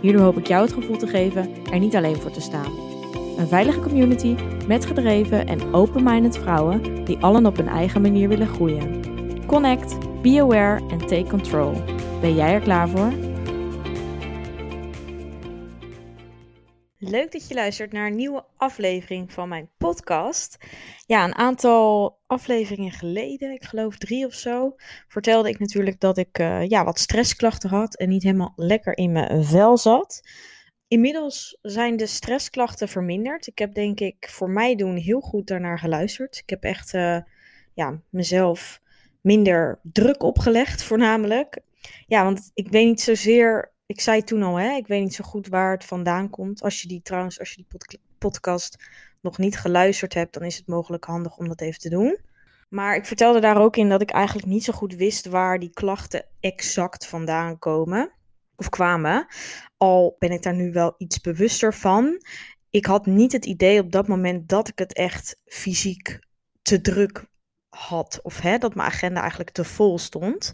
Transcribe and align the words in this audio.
Hierdoor 0.00 0.22
hoop 0.22 0.38
ik 0.38 0.46
jou 0.46 0.62
het 0.62 0.72
gevoel 0.72 0.96
te 0.96 1.06
geven 1.06 1.48
er 1.72 1.78
niet 1.78 1.96
alleen 1.96 2.16
voor 2.16 2.30
te 2.30 2.40
staan. 2.40 2.72
Een 3.36 3.48
veilige 3.48 3.80
community 3.80 4.34
met 4.66 4.86
gedreven 4.86 5.46
en 5.46 5.74
open-minded 5.74 6.38
vrouwen 6.38 7.04
die 7.04 7.18
allen 7.18 7.46
op 7.46 7.56
hun 7.56 7.68
eigen 7.68 8.00
manier 8.00 8.28
willen 8.28 8.48
groeien. 8.48 9.02
Connect, 9.46 9.96
be 10.22 10.40
aware 10.40 10.80
en 10.90 10.98
take 10.98 11.26
control. 11.28 11.72
Ben 12.20 12.34
jij 12.34 12.52
er 12.52 12.60
klaar 12.60 12.88
voor? 12.88 13.29
Leuk 17.10 17.32
dat 17.32 17.48
je 17.48 17.54
luistert 17.54 17.92
naar 17.92 18.06
een 18.06 18.16
nieuwe 18.16 18.44
aflevering 18.56 19.32
van 19.32 19.48
mijn 19.48 19.70
podcast. 19.76 20.56
Ja, 21.06 21.24
een 21.24 21.34
aantal 21.34 22.18
afleveringen 22.26 22.90
geleden, 22.90 23.52
ik 23.52 23.64
geloof 23.64 23.98
drie 23.98 24.26
of 24.26 24.34
zo, 24.34 24.74
vertelde 25.08 25.48
ik 25.48 25.58
natuurlijk 25.58 26.00
dat 26.00 26.18
ik 26.18 26.38
uh, 26.38 26.66
ja, 26.66 26.84
wat 26.84 26.98
stressklachten 26.98 27.70
had 27.70 27.96
en 27.96 28.08
niet 28.08 28.22
helemaal 28.22 28.52
lekker 28.56 28.96
in 28.96 29.12
mijn 29.12 29.44
vel 29.44 29.78
zat. 29.78 30.22
Inmiddels 30.88 31.58
zijn 31.62 31.96
de 31.96 32.06
stressklachten 32.06 32.88
verminderd. 32.88 33.46
Ik 33.46 33.58
heb 33.58 33.74
denk 33.74 34.00
ik 34.00 34.28
voor 34.30 34.50
mij 34.50 34.74
doen 34.74 34.96
heel 34.96 35.20
goed 35.20 35.46
daarnaar 35.46 35.78
geluisterd. 35.78 36.38
Ik 36.38 36.50
heb 36.50 36.62
echt 36.62 36.94
uh, 36.94 37.18
ja, 37.74 38.00
mezelf 38.10 38.80
minder 39.20 39.80
druk 39.82 40.22
opgelegd, 40.22 40.82
voornamelijk. 40.82 41.60
Ja, 42.06 42.24
want 42.24 42.50
ik 42.54 42.68
weet 42.68 42.86
niet 42.86 43.00
zozeer 43.00 43.69
ik 43.90 44.00
zei 44.00 44.22
toen 44.22 44.42
al, 44.42 44.56
hè, 44.56 44.76
ik 44.76 44.86
weet 44.86 45.02
niet 45.02 45.14
zo 45.14 45.24
goed 45.24 45.48
waar 45.48 45.72
het 45.72 45.84
vandaan 45.84 46.30
komt. 46.30 46.62
Als 46.62 46.82
je 46.82 46.88
die 46.88 47.02
trouwens, 47.02 47.38
als 47.38 47.50
je 47.50 47.64
die 47.66 48.00
podcast 48.18 48.76
nog 49.20 49.38
niet 49.38 49.58
geluisterd 49.58 50.14
hebt, 50.14 50.34
dan 50.34 50.42
is 50.42 50.56
het 50.56 50.66
mogelijk 50.66 51.04
handig 51.04 51.36
om 51.36 51.48
dat 51.48 51.60
even 51.60 51.80
te 51.80 51.88
doen. 51.88 52.18
Maar 52.68 52.96
ik 52.96 53.06
vertelde 53.06 53.40
daar 53.40 53.60
ook 53.60 53.76
in 53.76 53.88
dat 53.88 54.00
ik 54.00 54.10
eigenlijk 54.10 54.48
niet 54.48 54.64
zo 54.64 54.72
goed 54.72 54.94
wist 54.94 55.26
waar 55.26 55.58
die 55.58 55.70
klachten 55.70 56.24
exact 56.40 57.06
vandaan 57.06 57.58
komen 57.58 58.12
of 58.56 58.68
kwamen. 58.68 59.26
Al 59.76 60.16
ben 60.18 60.30
ik 60.30 60.42
daar 60.42 60.54
nu 60.54 60.72
wel 60.72 60.94
iets 60.98 61.20
bewuster 61.20 61.74
van. 61.74 62.22
Ik 62.70 62.86
had 62.86 63.06
niet 63.06 63.32
het 63.32 63.44
idee 63.44 63.80
op 63.80 63.92
dat 63.92 64.08
moment 64.08 64.48
dat 64.48 64.68
ik 64.68 64.78
het 64.78 64.92
echt 64.92 65.40
fysiek 65.44 66.18
te 66.62 66.80
druk 66.80 67.24
had. 67.80 68.20
Of 68.22 68.40
hè, 68.40 68.58
dat 68.58 68.74
mijn 68.74 68.88
agenda 68.88 69.20
eigenlijk 69.20 69.50
te 69.50 69.64
vol 69.64 69.98
stond. 69.98 70.52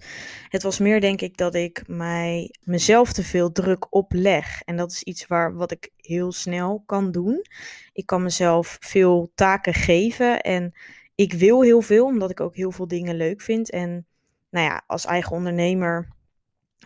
Het 0.48 0.62
was 0.62 0.78
meer 0.78 1.00
denk 1.00 1.20
ik 1.20 1.36
dat 1.36 1.55
ik 1.55 1.82
mij, 1.86 2.55
mezelf 2.62 3.12
te 3.12 3.22
veel 3.22 3.52
druk 3.52 3.94
opleg. 3.94 4.62
En 4.62 4.77
dat 4.77 4.91
is 4.91 5.02
iets 5.02 5.27
waar, 5.27 5.54
wat 5.54 5.70
ik 5.70 5.91
heel 5.97 6.32
snel 6.32 6.82
kan 6.86 7.10
doen. 7.10 7.44
Ik 7.92 8.06
kan 8.06 8.22
mezelf 8.22 8.77
veel 8.80 9.30
taken 9.34 9.74
geven. 9.74 10.41
En 10.41 10.74
ik 11.14 11.32
wil 11.32 11.62
heel 11.62 11.80
veel, 11.80 12.04
omdat 12.04 12.30
ik 12.30 12.41
ook 12.41 12.56
heel 12.56 12.70
veel 12.70 12.88
dingen 12.88 13.16
leuk 13.16 13.41
vind. 13.41 13.70
En 13.70 14.06
nou 14.50 14.66
ja, 14.66 14.82
als 14.86 15.04
eigen 15.04 15.36
ondernemer 15.36 16.08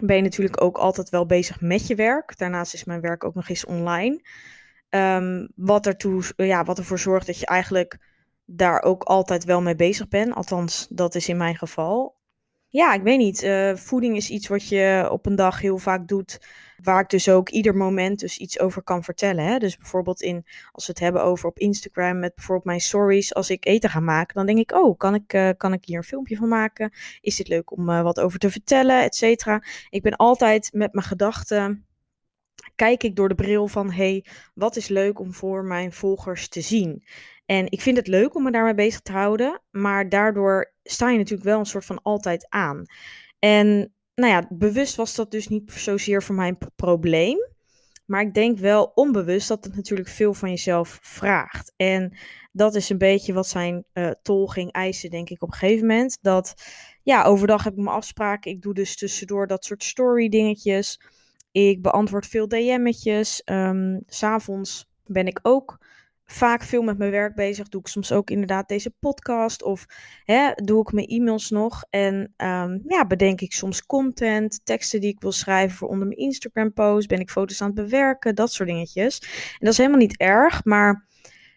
ben 0.00 0.16
je 0.16 0.22
natuurlijk 0.22 0.62
ook 0.62 0.78
altijd 0.78 1.08
wel 1.08 1.26
bezig 1.26 1.60
met 1.60 1.86
je 1.86 1.94
werk. 1.94 2.38
Daarnaast 2.38 2.74
is 2.74 2.84
mijn 2.84 3.00
werk 3.00 3.24
ook 3.24 3.34
nog 3.34 3.48
eens 3.48 3.64
online. 3.64 4.20
Um, 4.90 5.48
wat, 5.54 5.86
ertoe, 5.86 6.22
ja, 6.36 6.64
wat 6.64 6.78
ervoor 6.78 6.98
zorgt 6.98 7.26
dat 7.26 7.38
je 7.38 7.46
eigenlijk 7.46 7.98
daar 8.52 8.82
ook 8.82 9.02
altijd 9.02 9.44
wel 9.44 9.62
mee 9.62 9.76
bezig 9.76 10.08
ben. 10.08 10.32
Althans, 10.32 10.86
dat 10.90 11.14
is 11.14 11.28
in 11.28 11.36
mijn 11.36 11.56
geval. 11.56 12.18
Ja, 12.68 12.94
ik 12.94 13.02
weet 13.02 13.18
niet. 13.18 13.42
Uh, 13.42 13.74
voeding 13.74 14.16
is 14.16 14.30
iets 14.30 14.48
wat 14.48 14.68
je 14.68 15.08
op 15.10 15.26
een 15.26 15.36
dag 15.36 15.60
heel 15.60 15.78
vaak 15.78 16.08
doet. 16.08 16.40
Waar 16.82 17.00
ik 17.00 17.08
dus 17.08 17.28
ook 17.28 17.48
ieder 17.48 17.76
moment 17.76 18.20
dus 18.20 18.38
iets 18.38 18.60
over 18.60 18.82
kan 18.82 19.04
vertellen. 19.04 19.44
Hè? 19.44 19.58
Dus 19.58 19.76
bijvoorbeeld 19.76 20.22
in, 20.22 20.46
als 20.72 20.86
we 20.86 20.92
het 20.92 21.00
hebben 21.00 21.22
over 21.22 21.48
op 21.48 21.58
Instagram 21.58 22.18
met 22.18 22.34
bijvoorbeeld 22.34 22.66
mijn 22.66 22.80
stories. 22.80 23.34
Als 23.34 23.50
ik 23.50 23.66
eten 23.66 23.90
ga 23.90 24.00
maken, 24.00 24.34
dan 24.34 24.46
denk 24.46 24.58
ik, 24.58 24.72
oh, 24.72 24.98
kan 24.98 25.14
ik, 25.14 25.32
uh, 25.32 25.50
kan 25.56 25.72
ik 25.72 25.84
hier 25.84 25.96
een 25.96 26.04
filmpje 26.04 26.36
van 26.36 26.48
maken? 26.48 26.92
Is 27.20 27.36
dit 27.36 27.48
leuk 27.48 27.70
om 27.70 27.88
uh, 27.88 28.02
wat 28.02 28.20
over 28.20 28.38
te 28.38 28.50
vertellen, 28.50 29.02
et 29.02 29.14
cetera? 29.14 29.62
Ik 29.88 30.02
ben 30.02 30.16
altijd 30.16 30.70
met 30.72 30.92
mijn 30.92 31.06
gedachten 31.06 31.84
kijk 32.74 33.02
ik 33.02 33.16
door 33.16 33.28
de 33.28 33.34
bril 33.34 33.66
van 33.66 33.90
hey, 33.90 34.24
wat 34.54 34.76
is 34.76 34.88
leuk 34.88 35.18
om 35.18 35.32
voor 35.32 35.64
mijn 35.64 35.92
volgers 35.92 36.48
te 36.48 36.60
zien? 36.60 37.04
En 37.50 37.70
ik 37.70 37.80
vind 37.80 37.96
het 37.96 38.06
leuk 38.06 38.34
om 38.34 38.42
me 38.42 38.50
daarmee 38.50 38.74
bezig 38.74 39.00
te 39.00 39.12
houden, 39.12 39.62
maar 39.70 40.08
daardoor 40.08 40.72
sta 40.82 41.10
je 41.10 41.18
natuurlijk 41.18 41.48
wel 41.48 41.58
een 41.58 41.66
soort 41.66 41.84
van 41.84 42.02
altijd 42.02 42.46
aan. 42.48 42.84
En 43.38 43.94
nou 44.14 44.32
ja, 44.32 44.46
bewust 44.48 44.96
was 44.96 45.14
dat 45.14 45.30
dus 45.30 45.48
niet 45.48 45.72
zozeer 45.72 46.22
voor 46.22 46.34
mijn 46.34 46.58
probleem. 46.76 47.48
Maar 48.06 48.20
ik 48.20 48.34
denk 48.34 48.58
wel 48.58 48.84
onbewust 48.94 49.48
dat 49.48 49.64
het 49.64 49.76
natuurlijk 49.76 50.08
veel 50.08 50.34
van 50.34 50.48
jezelf 50.48 50.98
vraagt. 51.02 51.72
En 51.76 52.18
dat 52.52 52.74
is 52.74 52.90
een 52.90 52.98
beetje 52.98 53.32
wat 53.32 53.48
zijn 53.48 53.84
uh, 53.94 54.10
tol 54.22 54.46
ging 54.46 54.72
eisen, 54.72 55.10
denk 55.10 55.30
ik, 55.30 55.42
op 55.42 55.48
een 55.52 55.58
gegeven 55.58 55.86
moment. 55.86 56.18
Dat 56.20 56.54
ja, 57.02 57.24
overdag 57.24 57.64
heb 57.64 57.72
ik 57.72 57.78
mijn 57.78 57.96
afspraken. 57.96 58.50
Ik 58.50 58.62
doe 58.62 58.74
dus 58.74 58.96
tussendoor 58.96 59.46
dat 59.46 59.64
soort 59.64 59.84
story 59.84 60.28
dingetjes. 60.28 61.00
Ik 61.50 61.82
beantwoord 61.82 62.26
veel 62.26 62.48
DM'tjes. 62.48 63.42
Um, 63.44 64.02
S'avonds 64.06 64.90
ben 65.04 65.26
ik 65.26 65.38
ook 65.42 65.78
vaak 66.32 66.62
veel 66.62 66.82
met 66.82 66.98
mijn 66.98 67.10
werk 67.10 67.34
bezig. 67.34 67.68
Doe 67.68 67.80
ik 67.80 67.86
soms 67.86 68.12
ook 68.12 68.30
inderdaad 68.30 68.68
deze 68.68 68.90
podcast 68.90 69.62
of 69.62 69.86
hè, 70.24 70.52
doe 70.54 70.80
ik 70.80 70.92
mijn 70.92 71.06
e-mails 71.06 71.50
nog. 71.50 71.84
En 71.90 72.34
um, 72.36 72.82
ja, 72.86 73.06
bedenk 73.06 73.40
ik 73.40 73.52
soms 73.52 73.86
content, 73.86 74.60
teksten 74.64 75.00
die 75.00 75.10
ik 75.10 75.20
wil 75.20 75.32
schrijven 75.32 75.76
voor 75.76 75.88
onder 75.88 76.06
mijn 76.06 76.18
Instagram 76.18 76.72
post. 76.72 77.08
Ben 77.08 77.20
ik 77.20 77.30
foto's 77.30 77.60
aan 77.60 77.66
het 77.66 77.76
bewerken, 77.76 78.34
dat 78.34 78.52
soort 78.52 78.68
dingetjes. 78.68 79.20
En 79.20 79.58
dat 79.58 79.72
is 79.72 79.76
helemaal 79.76 79.98
niet 79.98 80.16
erg, 80.16 80.64
maar 80.64 81.06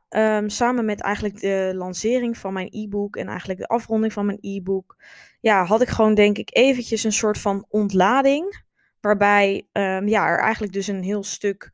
um, 0.10 0.50
samen 0.50 0.86
met 0.86 1.02
eigenlijk 1.02 1.40
de 1.40 1.72
lancering 1.76 2.38
van 2.38 2.54
mijn 2.54 2.68
e-book 2.72 3.16
en 3.16 3.28
eigenlijk 3.28 3.60
de 3.60 3.68
afronding 3.68 4.14
van 4.14 4.26
mijn 4.26 4.38
e-book, 4.42 4.98
ja, 5.42 5.66
had 5.66 5.82
ik 5.82 5.90
gewoon 5.90 6.16
denk 6.16 6.38
ik 6.38 6.56
eventjes 6.56 7.04
een 7.04 7.12
soort 7.12 7.38
van 7.38 7.66
ontlading. 7.70 8.62
Waarbij 9.02 9.68
um, 9.72 10.08
ja, 10.08 10.28
er 10.28 10.40
eigenlijk 10.40 10.74
dus 10.74 10.88
een 10.88 11.04
heel 11.04 11.24
stuk 11.24 11.72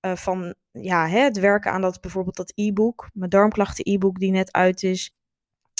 uh, 0.00 0.16
van 0.16 0.54
ja, 0.80 1.08
hè, 1.08 1.18
het 1.18 1.38
werken 1.38 1.72
aan 1.72 1.80
dat 1.80 2.00
bijvoorbeeld 2.00 2.36
dat 2.36 2.52
e-book, 2.54 3.08
mijn 3.12 3.30
darmklachten 3.30 3.92
e-book 3.92 4.18
die 4.18 4.30
net 4.30 4.52
uit 4.52 4.82
is, 4.82 5.16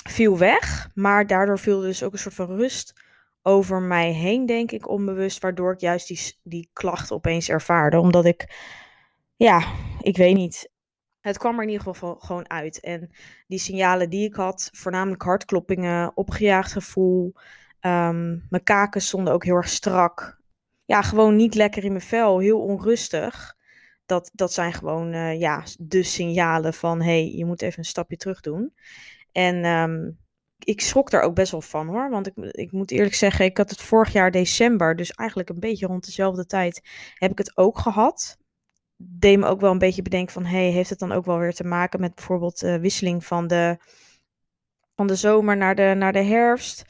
viel 0.08 0.38
weg. 0.38 0.90
Maar 0.94 1.26
daardoor 1.26 1.58
viel 1.58 1.80
dus 1.80 2.02
ook 2.02 2.12
een 2.12 2.18
soort 2.18 2.34
van 2.34 2.56
rust 2.56 3.02
over 3.42 3.82
mij 3.82 4.12
heen, 4.12 4.46
denk 4.46 4.72
ik, 4.72 4.88
onbewust. 4.88 5.42
Waardoor 5.42 5.72
ik 5.72 5.80
juist 5.80 6.08
die, 6.08 6.38
die 6.42 6.70
klachten 6.72 7.16
opeens 7.16 7.48
ervaarde. 7.48 7.98
Omdat 7.98 8.24
ik, 8.24 8.54
ja, 9.36 9.62
ik 10.00 10.16
weet 10.16 10.34
niet. 10.36 10.72
Het 11.20 11.38
kwam 11.38 11.56
er 11.56 11.62
in 11.62 11.68
ieder 11.68 11.86
geval 11.86 12.14
gewoon 12.14 12.50
uit. 12.50 12.80
En 12.80 13.10
die 13.46 13.58
signalen 13.58 14.10
die 14.10 14.28
ik 14.28 14.34
had, 14.34 14.68
voornamelijk 14.72 15.22
hartkloppingen, 15.22 16.16
opgejaagd 16.16 16.72
gevoel. 16.72 17.32
Um, 17.80 18.46
mijn 18.48 18.62
kaken 18.64 19.00
stonden 19.00 19.32
ook 19.32 19.44
heel 19.44 19.56
erg 19.56 19.68
strak. 19.68 20.40
Ja, 20.84 21.02
gewoon 21.02 21.36
niet 21.36 21.54
lekker 21.54 21.84
in 21.84 21.92
mijn 21.92 22.04
vel, 22.04 22.38
heel 22.38 22.60
onrustig 22.60 23.56
dat, 24.06 24.30
dat 24.32 24.52
zijn 24.52 24.72
gewoon 24.72 25.14
uh, 25.14 25.40
ja, 25.40 25.64
de 25.78 26.02
signalen 26.02 26.74
van 26.74 27.02
hey, 27.02 27.30
je 27.30 27.44
moet 27.44 27.62
even 27.62 27.78
een 27.78 27.84
stapje 27.84 28.16
terug 28.16 28.40
doen. 28.40 28.74
En 29.32 29.64
um, 29.64 30.18
ik 30.58 30.80
schrok 30.80 31.10
daar 31.10 31.22
ook 31.22 31.34
best 31.34 31.50
wel 31.50 31.60
van 31.60 31.86
hoor. 31.86 32.10
Want 32.10 32.26
ik, 32.26 32.36
ik 32.36 32.72
moet 32.72 32.90
eerlijk 32.90 33.14
zeggen, 33.14 33.44
ik 33.44 33.56
had 33.56 33.70
het 33.70 33.80
vorig 33.80 34.12
jaar 34.12 34.30
december, 34.30 34.96
dus 34.96 35.10
eigenlijk 35.10 35.48
een 35.48 35.60
beetje 35.60 35.86
rond 35.86 36.04
dezelfde 36.04 36.46
tijd, 36.46 36.82
heb 37.14 37.30
ik 37.30 37.38
het 37.38 37.56
ook 37.56 37.78
gehad. 37.78 38.38
Deed 38.96 39.38
me 39.38 39.46
ook 39.46 39.60
wel 39.60 39.70
een 39.70 39.78
beetje 39.78 40.02
bedenken 40.02 40.32
van 40.32 40.44
hey, 40.44 40.70
heeft 40.70 40.90
het 40.90 40.98
dan 40.98 41.12
ook 41.12 41.24
wel 41.24 41.38
weer 41.38 41.54
te 41.54 41.64
maken 41.64 42.00
met 42.00 42.14
bijvoorbeeld 42.14 42.62
uh, 42.62 42.76
wisseling 42.76 43.24
van 43.24 43.46
de, 43.46 43.76
van 44.94 45.06
de 45.06 45.16
zomer 45.16 45.56
naar 45.56 45.74
de, 45.74 45.94
naar 45.96 46.12
de 46.12 46.22
herfst? 46.22 46.84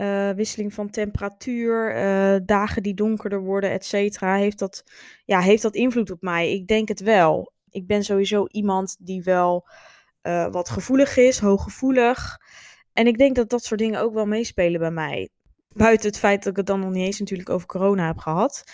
Uh, 0.00 0.30
wisseling 0.30 0.74
van 0.74 0.90
temperatuur, 0.90 1.96
uh, 1.96 2.40
dagen 2.44 2.82
die 2.82 2.94
donkerder 2.94 3.40
worden, 3.40 3.70
et 3.70 3.84
cetera. 3.84 4.36
Heeft 4.36 4.58
dat, 4.58 4.84
ja, 5.24 5.40
heeft 5.40 5.62
dat 5.62 5.74
invloed 5.74 6.10
op 6.10 6.22
mij? 6.22 6.52
Ik 6.52 6.66
denk 6.66 6.88
het 6.88 7.00
wel. 7.00 7.52
Ik 7.70 7.86
ben 7.86 8.04
sowieso 8.04 8.46
iemand 8.46 8.96
die 8.98 9.22
wel 9.22 9.68
uh, 10.22 10.46
wat 10.50 10.68
gevoelig 10.68 11.16
is, 11.16 11.38
hooggevoelig. 11.38 12.38
En 12.92 13.06
ik 13.06 13.18
denk 13.18 13.36
dat 13.36 13.48
dat 13.48 13.64
soort 13.64 13.80
dingen 13.80 14.00
ook 14.00 14.14
wel 14.14 14.26
meespelen 14.26 14.80
bij 14.80 14.90
mij. 14.90 15.28
Buiten 15.68 16.08
het 16.08 16.18
feit 16.18 16.42
dat 16.42 16.50
ik 16.50 16.56
het 16.56 16.66
dan 16.66 16.80
nog 16.80 16.90
niet 16.90 17.06
eens 17.06 17.18
natuurlijk 17.18 17.50
over 17.50 17.66
corona 17.66 18.06
heb 18.06 18.18
gehad. 18.18 18.64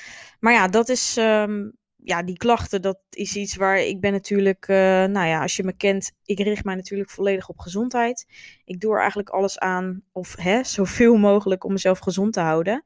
Maar 0.40 0.52
ja, 0.52 0.68
dat 0.68 0.88
is 0.88 1.16
um, 1.16 1.72
ja, 2.04 2.22
die 2.22 2.36
klachten, 2.36 2.82
dat 2.82 2.98
is 3.10 3.36
iets 3.36 3.56
waar 3.56 3.78
ik 3.78 4.00
ben 4.00 4.12
natuurlijk, 4.12 4.68
uh, 4.68 4.76
nou 5.04 5.26
ja, 5.26 5.42
als 5.42 5.56
je 5.56 5.64
me 5.64 5.72
kent, 5.72 6.12
ik 6.24 6.38
richt 6.38 6.64
mij 6.64 6.74
natuurlijk 6.74 7.10
volledig 7.10 7.48
op 7.48 7.58
gezondheid. 7.58 8.26
Ik 8.64 8.80
doe 8.80 8.92
er 8.92 8.98
eigenlijk 8.98 9.28
alles 9.28 9.58
aan, 9.58 10.02
of 10.12 10.36
hè, 10.36 10.64
zoveel 10.64 11.16
mogelijk 11.16 11.64
om 11.64 11.72
mezelf 11.72 11.98
gezond 11.98 12.32
te 12.32 12.40
houden. 12.40 12.82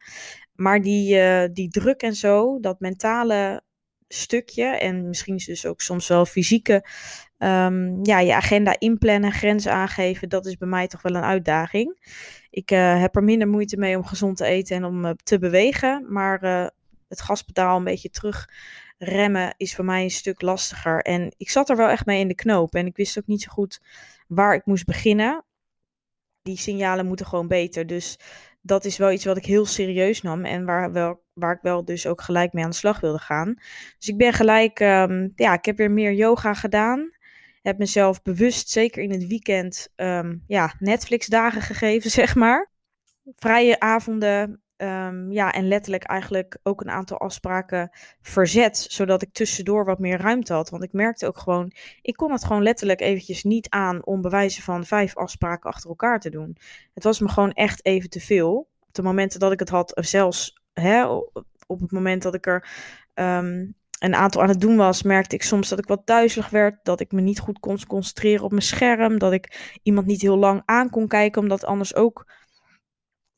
Maar 0.55 0.81
die, 0.81 1.17
uh, 1.17 1.45
die 1.53 1.69
druk 1.69 2.03
en 2.03 2.15
zo, 2.15 2.61
dat 2.61 2.81
mentale, 2.81 3.63
stukje. 4.09 4.65
En 4.65 5.09
misschien 5.09 5.35
is 5.35 5.45
dus 5.45 5.67
ook 5.67 5.81
soms 5.81 6.09
wel 6.09 6.27
fysieke. 6.27 6.85
ehm, 7.39 8.05
ja, 8.05 8.21
je 8.21 8.35
agenda 8.35 8.79
inplannen, 8.79 9.33
grenzen 9.33 9.73
aangeven. 9.73 10.29
Dat 10.29 10.47
is 10.47 10.57
bij 10.57 10.69
mij 10.69 10.87
toch 10.87 11.03
wel 11.03 11.15
een 11.15 11.23
uitdaging. 11.23 11.99
Ik 12.51 12.71
eh, 12.71 13.01
heb 13.01 13.17
er 13.17 13.25
minder 13.25 13.49
moeite 13.49 13.77
mee 13.77 13.97
om 13.97 14.05
gezond 14.05 14.37
te 14.37 14.45
eten 14.45 14.77
en 14.77 14.85
om 14.85 15.05
eh, 15.05 15.11
te 15.23 15.39
bewegen. 15.39 16.07
Maar 16.09 16.43
eh, 16.43 16.67
het 17.09 17.21
gaspedaal 17.21 17.77
een 17.77 17.85
beetje 17.85 18.11
terug 18.11 18.49
remmen 18.99 19.55
is 19.57 19.75
voor 19.75 19.85
mij 19.85 20.03
een 20.03 20.11
stuk 20.11 20.43
lastiger. 20.43 21.03
En 21.03 21.35
ik 21.37 21.51
zat 21.51 21.71
er 21.71 21.77
wel 21.77 21.89
echt 21.89 22.07
mee 22.07 22.21
in 22.21 22.29
de 22.29 22.35
knoop. 22.35 22.75
En 22.75 22.87
ik 22.87 22.97
wist 22.97 23.19
ook 23.19 23.27
niet 23.27 23.43
zo 23.43 23.51
goed 23.51 23.81
waar 24.29 24.55
ik 24.55 24.67
moest 24.67 24.85
beginnen. 24.85 25.45
Die 26.43 26.57
signalen 26.57 27.07
moeten 27.07 27.27
gewoon 27.27 27.49
beter. 27.49 27.87
Dus 27.87 28.19
dat 28.61 28.85
is 28.85 28.97
wel 28.97 29.13
iets 29.13 29.25
wat 29.25 29.37
ik 29.37 29.45
heel 29.45 29.67
serieus 29.67 30.23
nam. 30.23 30.45
En 30.45 30.65
waar, 30.65 30.93
wel, 30.93 31.23
waar 31.33 31.55
ik 31.55 31.63
wel 31.63 31.85
dus 31.85 32.07
ook 32.07 32.21
gelijk 32.21 32.53
mee 32.53 32.65
aan 32.65 32.71
de 32.71 32.77
slag 32.77 33.01
wilde 33.01 33.19
gaan. 33.19 33.55
Dus 33.99 34.09
ik 34.09 34.17
ben 34.17 34.33
gelijk, 34.33 34.81
ehm, 34.81 35.29
ja, 35.35 35.53
ik 35.53 35.65
heb 35.65 35.77
weer 35.77 35.91
meer 35.91 36.13
yoga 36.13 36.55
gedaan. 36.55 37.11
Heb 37.63 37.79
mezelf 37.79 38.23
bewust, 38.23 38.69
zeker 38.71 39.03
in 39.03 39.11
het 39.11 39.27
weekend, 39.27 39.93
ehm, 39.97 40.37
ja, 40.47 40.75
Netflix-dagen 40.79 41.63
gegeven, 41.63 42.11
zeg 42.21 42.35
maar. 42.35 42.71
Vrije 43.37 43.81
avonden, 43.81 44.63
ehm, 44.79 45.33
ja, 45.33 45.53
en 45.53 45.69
letterlijk 45.69 46.05
eigenlijk 46.05 46.59
ook 46.63 46.81
een 46.81 46.91
aantal 46.91 47.19
afspraken 47.19 47.91
verzet, 48.21 48.87
zodat 48.89 49.23
ik 49.23 49.33
tussendoor 49.33 49.85
wat 49.85 49.99
meer 49.99 50.21
ruimte 50.21 50.53
had. 50.53 50.71
Want 50.71 50.83
ik 50.83 50.93
merkte 50.93 51.27
ook 51.27 51.39
gewoon, 51.39 51.73
ik 52.03 52.17
kon 52.17 52.33
het 52.33 52.45
gewoon 52.45 52.63
letterlijk 52.63 53.01
eventjes 53.01 53.45
niet 53.45 53.69
aan 53.69 54.07
om 54.07 54.21
bewijzen 54.21 54.63
van 54.63 54.85
vijf 54.85 55.17
afspraken 55.17 55.71
achter 55.71 55.89
elkaar 55.89 56.21
te 56.21 56.31
doen. 56.31 56.57
Het 56.95 57.05
was 57.05 57.21
me 57.21 57.29
gewoon 57.29 57.53
echt 57.53 57.85
even 57.85 58.11
te 58.11 58.21
veel. 58.21 58.69
Op 58.81 58.95
de 58.95 59.03
momenten 59.03 59.41
dat 59.41 59.53
ik 59.53 59.59
het 59.59 59.69
had, 59.69 59.93
zelfs 59.95 60.63
hè, 60.73 61.07
op 61.67 61.81
het 61.81 61.93
moment 61.93 62.23
dat 62.23 62.35
ik 62.35 62.47
er 62.47 62.69
ehm, 63.15 63.67
een 63.99 64.15
aantal 64.15 64.43
aan 64.43 64.49
het 64.49 64.61
doen 64.61 64.77
was, 64.77 65.03
merkte 65.03 65.35
ik 65.35 65.43
soms 65.43 65.69
dat 65.69 65.79
ik 65.79 65.87
wat 65.87 66.07
duizelig 66.07 66.51
werd, 66.51 66.85
dat 66.85 67.01
ik 67.01 67.13
me 67.13 67.21
niet 67.21 67.39
goed 67.39 67.59
kon 67.59 67.87
concentreren 67.87 68.45
op 68.45 68.51
mijn 68.51 68.63
scherm, 68.63 69.19
dat 69.19 69.33
ik 69.33 69.79
iemand 69.83 70.07
niet 70.07 70.21
heel 70.21 70.37
lang 70.37 70.63
aan 70.65 70.91
kon 70.91 71.09
kijken, 71.09 71.43
omdat 71.43 71.65
anders 71.65 71.95
ook 71.95 72.27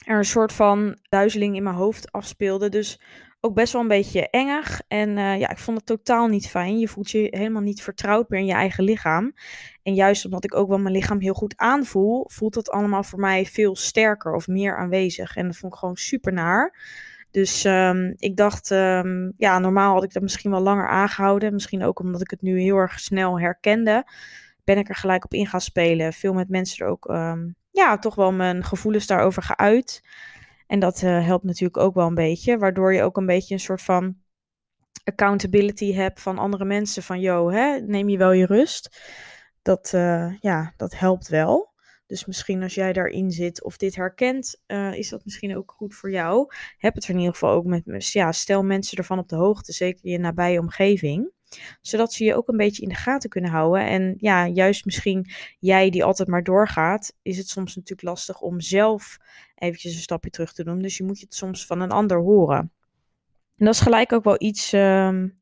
er 0.05 0.19
een 0.19 0.25
soort 0.25 0.53
van 0.53 0.99
duizeling 1.09 1.57
in 1.57 1.63
mijn 1.63 1.75
hoofd 1.75 2.13
afspeelde. 2.13 2.69
Dus 2.69 3.01
ook 3.41 3.55
best 3.55 3.73
wel 3.73 3.83
een 3.83 3.89
beetje 3.89 4.31
engig. 4.31 4.81
En 4.89 5.09
uh, 5.09 5.39
ja, 5.39 5.51
ik 5.51 5.59
vond 5.59 5.77
het 5.77 5.87
totaal 5.87 6.27
niet 6.27 6.49
fijn. 6.49 6.79
Je 6.79 6.89
voelt 6.89 7.11
je 7.11 7.27
helemaal 7.31 7.63
niet 7.63 7.83
vertrouwd 7.83 8.29
meer 8.29 8.41
in 8.41 8.47
je 8.47 8.53
eigen 8.53 8.85
lichaam. 8.85 9.35
En 9.83 9.95
juist 9.95 10.25
omdat 10.25 10.45
ik 10.45 10.55
ook 10.55 10.69
wel 10.69 10.79
mijn 10.79 10.95
lichaam 10.95 11.21
heel 11.21 11.35
goed 11.35 11.57
aanvoel, 11.57 12.25
voelt 12.29 12.55
dat 12.55 12.71
allemaal 12.71 13.03
voor 13.03 13.19
mij 13.19 13.47
veel 13.47 13.77
sterker 13.77 14.35
of 14.35 14.47
meer 14.47 14.77
aanwezig. 14.77 15.37
En 15.37 15.47
dat 15.47 15.57
vond 15.57 15.73
ik 15.73 15.79
gewoon 15.79 15.97
super 15.97 16.33
naar. 16.33 16.79
Dus 17.31 17.65
um, 17.65 18.15
ik 18.17 18.37
dacht, 18.37 18.71
um, 18.71 19.33
ja, 19.37 19.59
normaal 19.59 19.95
had 19.95 20.05
ik 20.05 20.13
dat 20.13 20.23
misschien 20.23 20.51
wel 20.51 20.61
langer 20.61 20.89
aangehouden. 20.89 21.53
Misschien 21.53 21.85
ook 21.85 22.01
omdat 22.01 22.21
ik 22.21 22.31
het 22.31 22.43
nu 22.43 22.61
heel 22.61 22.77
erg 22.77 23.01
snel 23.01 23.41
herkende. 23.41 24.05
Ben 24.65 24.79
ik 24.79 24.89
er 24.89 24.95
gelijk 24.95 25.25
op 25.25 25.35
in 25.35 25.47
gaan 25.47 25.61
spelen. 25.61 26.13
Veel 26.13 26.33
met 26.33 26.49
mensen 26.49 26.85
er 26.85 26.91
ook, 26.91 27.09
um, 27.09 27.57
ja, 27.71 27.99
toch 27.99 28.15
wel 28.15 28.33
mijn 28.33 28.65
gevoelens 28.65 29.07
daarover 29.07 29.43
geuit. 29.43 30.03
En 30.67 30.81
dat 30.81 31.03
uh, 31.03 31.27
helpt 31.27 31.45
natuurlijk 31.45 31.77
ook 31.77 31.95
wel 31.95 32.07
een 32.07 32.15
beetje. 32.15 32.59
Waardoor 32.59 32.95
je 32.95 33.03
ook 33.03 33.17
een 33.17 33.27
beetje 33.27 33.55
een 33.55 33.61
soort 33.61 33.83
van 33.83 34.17
accountability 35.05 35.93
hebt 35.93 36.21
van 36.21 36.39
andere 36.39 36.65
mensen. 36.65 37.03
Van, 37.03 37.21
yo, 37.21 37.51
hè, 37.51 37.81
neem 37.81 38.09
je 38.09 38.19
wel 38.19 38.33
je 38.33 38.47
rust. 38.47 39.01
Dat, 39.63 39.93
uh, 39.95 40.39
ja, 40.39 40.75
dat 40.77 40.99
helpt 40.99 41.29
wel. 41.29 41.71
Dus 42.07 42.25
misschien 42.25 42.63
als 42.63 42.75
jij 42.75 42.93
daarin 42.93 43.31
zit 43.31 43.63
of 43.63 43.77
dit 43.77 43.95
herkent, 43.97 44.61
uh, 44.67 44.95
is 44.95 45.09
dat 45.09 45.25
misschien 45.25 45.57
ook 45.57 45.73
goed 45.77 45.95
voor 45.95 46.11
jou. 46.11 46.55
Heb 46.77 46.95
het 46.95 47.05
er 47.05 47.11
in 47.11 47.19
ieder 47.19 47.33
geval 47.33 47.51
ook 47.51 47.65
met, 47.65 48.07
ja, 48.07 48.33
stel 48.33 48.63
mensen 48.63 48.99
ervan 48.99 49.19
op 49.19 49.29
de 49.29 49.37
hoogte, 49.37 49.73
zeker 49.73 50.11
je 50.11 50.19
nabije 50.19 50.59
omgeving. 50.59 51.33
Zodat 51.81 52.13
ze 52.13 52.25
je 52.25 52.35
ook 52.35 52.49
een 52.49 52.57
beetje 52.57 52.83
in 52.83 52.89
de 52.89 52.95
gaten 52.95 53.31
kunnen 53.31 53.51
houden. 53.51 53.87
En 53.87 54.15
ja, 54.19 54.47
juist 54.47 54.85
misschien 54.85 55.31
jij 55.59 55.91
die 55.91 56.05
altijd 56.05 56.29
maar 56.29 56.43
doorgaat, 56.43 57.15
is 57.23 57.37
het 57.37 57.49
soms 57.49 57.77
natuurlijk 57.77 58.09
lastig 58.09 58.41
om 58.41 58.61
zelf 58.61 59.19
eventjes 59.55 59.95
een 59.95 60.01
stapje 60.01 60.31
terug 60.31 60.53
te 60.53 60.65
doen. 60.65 60.79
Dus 60.79 60.97
je 60.97 61.05
moet 61.05 61.21
het 61.21 61.35
soms 61.35 61.67
van 61.67 61.81
een 61.81 61.91
ander 61.91 62.19
horen. 62.19 62.73
En 63.57 63.67
dat 63.67 63.75
is 63.75 63.81
gelijk 63.81 64.13
ook 64.13 64.25
wel 64.25 64.37
iets, 64.39 64.73
um, 64.73 65.41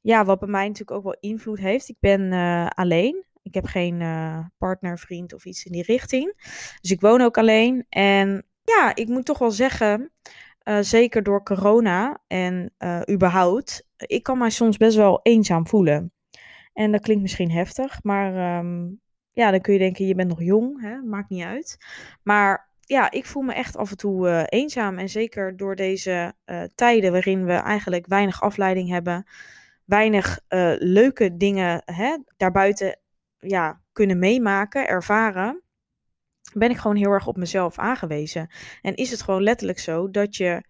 ja, 0.00 0.24
wat 0.24 0.38
bij 0.38 0.48
mij 0.48 0.66
natuurlijk 0.66 0.96
ook 0.96 1.02
wel 1.02 1.16
invloed 1.20 1.58
heeft. 1.58 1.88
Ik 1.88 1.96
ben 2.00 2.20
uh, 2.32 2.66
alleen. 2.66 3.24
Ik 3.42 3.54
heb 3.54 3.66
geen 3.66 4.00
uh, 4.00 4.38
partner, 4.58 4.98
vriend 4.98 5.32
of 5.34 5.44
iets 5.44 5.64
in 5.64 5.72
die 5.72 5.82
richting. 5.82 6.34
Dus 6.80 6.90
ik 6.90 7.00
woon 7.00 7.20
ook 7.20 7.38
alleen. 7.38 7.86
En 7.88 8.46
ja, 8.64 8.94
ik 8.94 9.08
moet 9.08 9.24
toch 9.24 9.38
wel 9.38 9.50
zeggen, 9.50 10.12
uh, 10.64 10.78
zeker 10.80 11.22
door 11.22 11.42
corona 11.42 12.22
en 12.26 12.74
uh, 12.78 13.00
überhaupt, 13.10 13.88
ik 13.96 14.22
kan 14.22 14.38
mij 14.38 14.50
soms 14.50 14.76
best 14.76 14.96
wel 14.96 15.20
eenzaam 15.22 15.66
voelen. 15.66 16.12
En 16.72 16.92
dat 16.92 17.00
klinkt 17.00 17.22
misschien 17.22 17.50
heftig, 17.50 18.02
maar 18.02 18.58
um, 18.58 19.00
ja, 19.32 19.50
dan 19.50 19.60
kun 19.60 19.72
je 19.72 19.78
denken, 19.78 20.06
je 20.06 20.14
bent 20.14 20.28
nog 20.28 20.42
jong, 20.42 20.80
hè? 20.80 21.02
maakt 21.02 21.28
niet 21.28 21.44
uit. 21.44 21.78
Maar 22.22 22.68
ja, 22.80 23.10
ik 23.10 23.26
voel 23.26 23.42
me 23.42 23.54
echt 23.54 23.76
af 23.76 23.90
en 23.90 23.96
toe 23.96 24.28
uh, 24.28 24.42
eenzaam. 24.46 24.98
En 24.98 25.08
zeker 25.08 25.56
door 25.56 25.76
deze 25.76 26.34
tijden 26.74 27.12
waarin 27.12 27.44
we 27.44 27.52
eigenlijk 27.52 28.06
weinig 28.06 28.42
afleiding 28.42 28.88
hebben, 28.88 29.26
weinig 29.84 30.40
leuke 30.78 31.36
dingen 31.36 31.82
hè, 31.84 32.16
daarbuiten 32.36 32.98
ja, 33.38 33.80
kunnen 33.92 34.18
meemaken, 34.18 34.88
ervaren, 34.88 35.63
ben 36.54 36.70
ik 36.70 36.76
gewoon 36.76 36.96
heel 36.96 37.10
erg 37.10 37.26
op 37.26 37.36
mezelf 37.36 37.78
aangewezen. 37.78 38.50
En 38.82 38.94
is 38.94 39.10
het 39.10 39.22
gewoon 39.22 39.42
letterlijk 39.42 39.78
zo 39.78 40.10
dat 40.10 40.36
je 40.36 40.62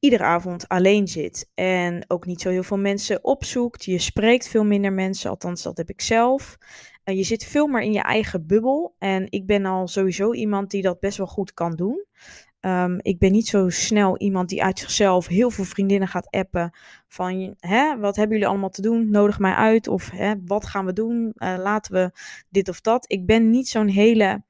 iedere 0.00 0.24
avond 0.24 0.68
alleen 0.68 1.08
zit 1.08 1.50
en 1.54 2.04
ook 2.08 2.26
niet 2.26 2.40
zo 2.40 2.50
heel 2.50 2.62
veel 2.62 2.78
mensen 2.78 3.24
opzoekt. 3.24 3.84
Je 3.84 3.98
spreekt 3.98 4.48
veel 4.48 4.64
minder 4.64 4.92
mensen, 4.92 5.30
althans 5.30 5.62
dat 5.62 5.76
heb 5.76 5.88
ik 5.88 6.00
zelf. 6.00 6.56
Je 7.04 7.22
zit 7.22 7.44
veel 7.44 7.66
meer 7.66 7.82
in 7.82 7.92
je 7.92 8.02
eigen 8.02 8.46
bubbel. 8.46 8.94
En 8.98 9.26
ik 9.30 9.46
ben 9.46 9.64
al 9.64 9.88
sowieso 9.88 10.32
iemand 10.32 10.70
die 10.70 10.82
dat 10.82 11.00
best 11.00 11.18
wel 11.18 11.26
goed 11.26 11.54
kan 11.54 11.74
doen. 11.74 12.04
Um, 12.60 12.98
ik 13.02 13.18
ben 13.18 13.32
niet 13.32 13.46
zo 13.46 13.68
snel 13.68 14.18
iemand 14.18 14.48
die 14.48 14.62
uit 14.62 14.78
zichzelf 14.78 15.26
heel 15.26 15.50
veel 15.50 15.64
vriendinnen 15.64 16.08
gaat 16.08 16.30
appen. 16.30 16.76
Van, 17.08 17.54
hè, 17.58 17.98
wat 17.98 18.16
hebben 18.16 18.36
jullie 18.36 18.50
allemaal 18.50 18.70
te 18.70 18.82
doen? 18.82 19.10
Nodig 19.10 19.38
mij 19.38 19.52
uit. 19.52 19.88
Of 19.88 20.10
hè, 20.10 20.34
wat 20.44 20.66
gaan 20.66 20.86
we 20.86 20.92
doen? 20.92 21.32
Uh, 21.34 21.54
laten 21.58 21.92
we 21.92 22.10
dit 22.50 22.68
of 22.68 22.80
dat. 22.80 23.12
Ik 23.12 23.26
ben 23.26 23.50
niet 23.50 23.68
zo'n 23.68 23.88
hele, 23.88 24.42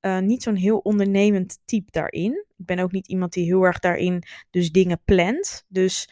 uh, 0.00 0.18
niet 0.18 0.42
zo'n 0.42 0.54
heel 0.54 0.78
ondernemend 0.78 1.58
type 1.64 1.90
daarin. 1.90 2.44
Ik 2.56 2.66
ben 2.66 2.78
ook 2.78 2.92
niet 2.92 3.08
iemand 3.08 3.32
die 3.32 3.44
heel 3.44 3.62
erg 3.62 3.78
daarin 3.78 4.22
dus 4.50 4.72
dingen 4.72 5.00
plant. 5.04 5.64
Dus 5.68 6.08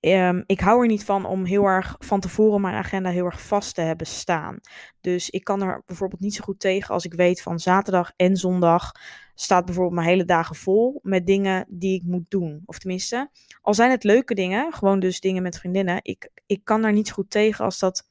um, 0.00 0.42
ik 0.46 0.60
hou 0.60 0.80
er 0.80 0.86
niet 0.86 1.04
van 1.04 1.24
om 1.24 1.44
heel 1.44 1.64
erg 1.64 1.96
van 1.98 2.20
tevoren 2.20 2.60
mijn 2.60 2.74
agenda 2.74 3.10
heel 3.10 3.24
erg 3.24 3.46
vast 3.46 3.74
te 3.74 3.80
hebben 3.80 4.06
staan. 4.06 4.60
Dus 5.00 5.30
ik 5.30 5.44
kan 5.44 5.62
er 5.62 5.82
bijvoorbeeld 5.86 6.20
niet 6.20 6.34
zo 6.34 6.44
goed 6.44 6.60
tegen 6.60 6.94
als 6.94 7.04
ik 7.04 7.14
weet 7.14 7.42
van 7.42 7.58
zaterdag 7.58 8.12
en 8.16 8.36
zondag 8.36 8.92
staat 9.34 9.64
bijvoorbeeld 9.64 9.94
mijn 9.94 10.08
hele 10.08 10.24
dagen 10.24 10.56
vol 10.56 10.98
met 11.02 11.26
dingen 11.26 11.66
die 11.68 11.94
ik 11.94 12.02
moet 12.02 12.30
doen. 12.30 12.62
Of 12.64 12.78
tenminste, 12.78 13.30
al 13.60 13.74
zijn 13.74 13.90
het 13.90 14.04
leuke 14.04 14.34
dingen, 14.34 14.72
gewoon 14.72 15.00
dus 15.00 15.20
dingen 15.20 15.42
met 15.42 15.58
vriendinnen, 15.58 15.98
ik, 16.02 16.30
ik 16.46 16.60
kan 16.64 16.82
daar 16.82 16.92
niet 16.92 17.08
zo 17.08 17.14
goed 17.14 17.30
tegen 17.30 17.64
als 17.64 17.78
dat 17.78 18.10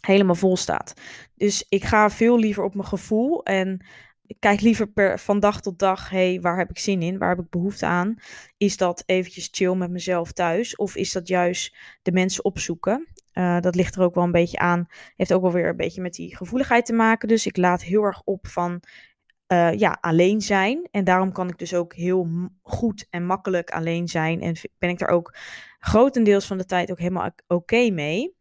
helemaal 0.00 0.34
vol 0.34 0.56
staat. 0.56 0.94
Dus 1.34 1.66
ik 1.68 1.84
ga 1.84 2.10
veel 2.10 2.38
liever 2.38 2.64
op 2.64 2.74
mijn 2.74 2.88
gevoel 2.88 3.42
en 3.42 3.86
ik 4.26 4.36
kijk 4.38 4.60
liever 4.60 4.86
per, 4.86 5.18
van 5.18 5.40
dag 5.40 5.60
tot 5.60 5.78
dag, 5.78 6.10
hey, 6.10 6.40
waar 6.40 6.58
heb 6.58 6.70
ik 6.70 6.78
zin 6.78 7.02
in? 7.02 7.18
Waar 7.18 7.28
heb 7.28 7.44
ik 7.44 7.50
behoefte 7.50 7.86
aan? 7.86 8.14
Is 8.56 8.76
dat 8.76 9.02
eventjes 9.06 9.48
chill 9.52 9.74
met 9.74 9.90
mezelf 9.90 10.32
thuis? 10.32 10.76
Of 10.76 10.96
is 10.96 11.12
dat 11.12 11.28
juist 11.28 11.76
de 12.02 12.12
mensen 12.12 12.44
opzoeken? 12.44 13.08
Uh, 13.32 13.60
dat 13.60 13.74
ligt 13.74 13.94
er 13.94 14.02
ook 14.02 14.14
wel 14.14 14.24
een 14.24 14.30
beetje 14.30 14.58
aan. 14.58 14.86
Heeft 15.16 15.32
ook 15.32 15.42
wel 15.42 15.52
weer 15.52 15.68
een 15.68 15.76
beetje 15.76 16.00
met 16.00 16.14
die 16.14 16.36
gevoeligheid 16.36 16.86
te 16.86 16.92
maken. 16.92 17.28
Dus 17.28 17.46
ik 17.46 17.56
laat 17.56 17.82
heel 17.82 18.02
erg 18.02 18.22
op 18.24 18.46
van 18.46 18.82
uh, 19.52 19.72
ja, 19.72 19.98
alleen 20.00 20.40
zijn. 20.40 20.88
En 20.90 21.04
daarom 21.04 21.32
kan 21.32 21.48
ik 21.48 21.58
dus 21.58 21.74
ook 21.74 21.94
heel 21.94 22.28
goed 22.62 23.06
en 23.10 23.26
makkelijk 23.26 23.70
alleen 23.70 24.08
zijn. 24.08 24.40
En 24.40 24.54
ben 24.78 24.90
ik 24.90 25.00
er 25.00 25.08
ook 25.08 25.36
grotendeels 25.78 26.46
van 26.46 26.58
de 26.58 26.64
tijd 26.64 26.90
ook 26.90 26.98
helemaal 26.98 27.30
oké 27.46 27.90
mee. 27.90 28.34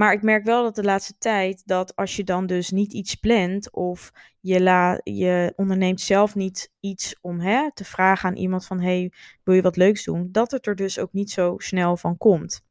Maar 0.00 0.12
ik 0.12 0.22
merk 0.22 0.44
wel 0.44 0.62
dat 0.62 0.74
de 0.74 0.82
laatste 0.82 1.14
tijd 1.18 1.62
dat 1.66 1.96
als 1.96 2.16
je 2.16 2.24
dan 2.24 2.46
dus 2.46 2.70
niet 2.70 2.92
iets 2.92 3.14
plant 3.14 3.72
of 3.72 4.12
je, 4.40 4.62
la, 4.62 5.00
je 5.02 5.52
onderneemt 5.56 6.00
zelf 6.00 6.34
niet 6.34 6.72
iets 6.80 7.16
om 7.20 7.40
hè, 7.40 7.72
te 7.74 7.84
vragen 7.84 8.28
aan 8.28 8.36
iemand 8.36 8.66
van 8.66 8.80
hey, 8.80 9.12
wil 9.44 9.54
je 9.54 9.62
wat 9.62 9.76
leuks 9.76 10.04
doen? 10.04 10.28
Dat 10.32 10.50
het 10.50 10.66
er 10.66 10.76
dus 10.76 10.98
ook 10.98 11.12
niet 11.12 11.30
zo 11.30 11.54
snel 11.58 11.96
van 11.96 12.16
komt. 12.16 12.66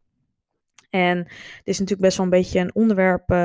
En 0.89 1.17
dit 1.23 1.61
is 1.63 1.79
natuurlijk 1.79 2.07
best 2.07 2.17
wel 2.17 2.25
een 2.25 2.31
beetje 2.31 2.59
een 2.59 2.75
onderwerp 2.75 3.31
uh, 3.31 3.37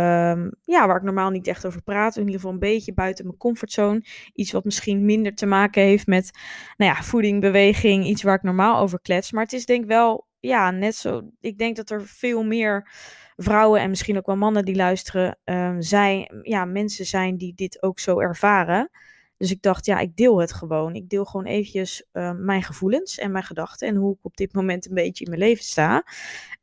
ja, 0.62 0.86
waar 0.86 0.96
ik 0.96 1.02
normaal 1.02 1.30
niet 1.30 1.46
echt 1.46 1.66
over 1.66 1.82
praat. 1.82 2.16
In 2.16 2.20
ieder 2.20 2.34
geval 2.34 2.52
een 2.52 2.58
beetje 2.58 2.94
buiten 2.94 3.24
mijn 3.24 3.38
comfortzone. 3.38 4.04
Iets 4.32 4.52
wat 4.52 4.64
misschien 4.64 5.04
minder 5.04 5.34
te 5.34 5.46
maken 5.46 5.82
heeft 5.82 6.06
met 6.06 6.30
nou 6.76 6.94
ja, 6.94 7.02
voeding, 7.02 7.40
beweging. 7.40 8.06
Iets 8.06 8.22
waar 8.22 8.36
ik 8.36 8.42
normaal 8.42 8.78
over 8.78 9.00
klets. 9.00 9.32
Maar 9.32 9.42
het 9.42 9.52
is 9.52 9.66
denk 9.66 9.82
ik 9.82 9.88
wel 9.88 10.26
ja, 10.40 10.70
net 10.70 10.94
zo. 10.94 11.30
Ik 11.40 11.58
denk 11.58 11.76
dat 11.76 11.90
er 11.90 12.06
veel 12.06 12.42
meer 12.44 12.88
vrouwen 13.36 13.80
en 13.80 13.90
misschien 13.90 14.16
ook 14.16 14.26
wel 14.26 14.36
mannen 14.36 14.64
die 14.64 14.76
luisteren, 14.76 15.38
um, 15.44 15.82
zijn, 15.82 16.40
ja, 16.42 16.64
mensen 16.64 17.06
zijn 17.06 17.36
die 17.36 17.54
dit 17.54 17.82
ook 17.82 17.98
zo 17.98 18.20
ervaren. 18.20 18.90
Dus 19.36 19.50
ik 19.50 19.62
dacht, 19.62 19.86
ja, 19.86 19.98
ik 19.98 20.16
deel 20.16 20.40
het 20.40 20.52
gewoon. 20.52 20.94
Ik 20.94 21.08
deel 21.08 21.24
gewoon 21.24 21.46
eventjes 21.46 22.04
uh, 22.12 22.32
mijn 22.36 22.62
gevoelens 22.62 23.18
en 23.18 23.32
mijn 23.32 23.44
gedachten 23.44 23.88
en 23.88 23.96
hoe 23.96 24.12
ik 24.12 24.18
op 24.22 24.36
dit 24.36 24.54
moment 24.54 24.86
een 24.86 24.94
beetje 24.94 25.24
in 25.24 25.30
mijn 25.30 25.42
leven 25.42 25.64
sta. 25.64 26.04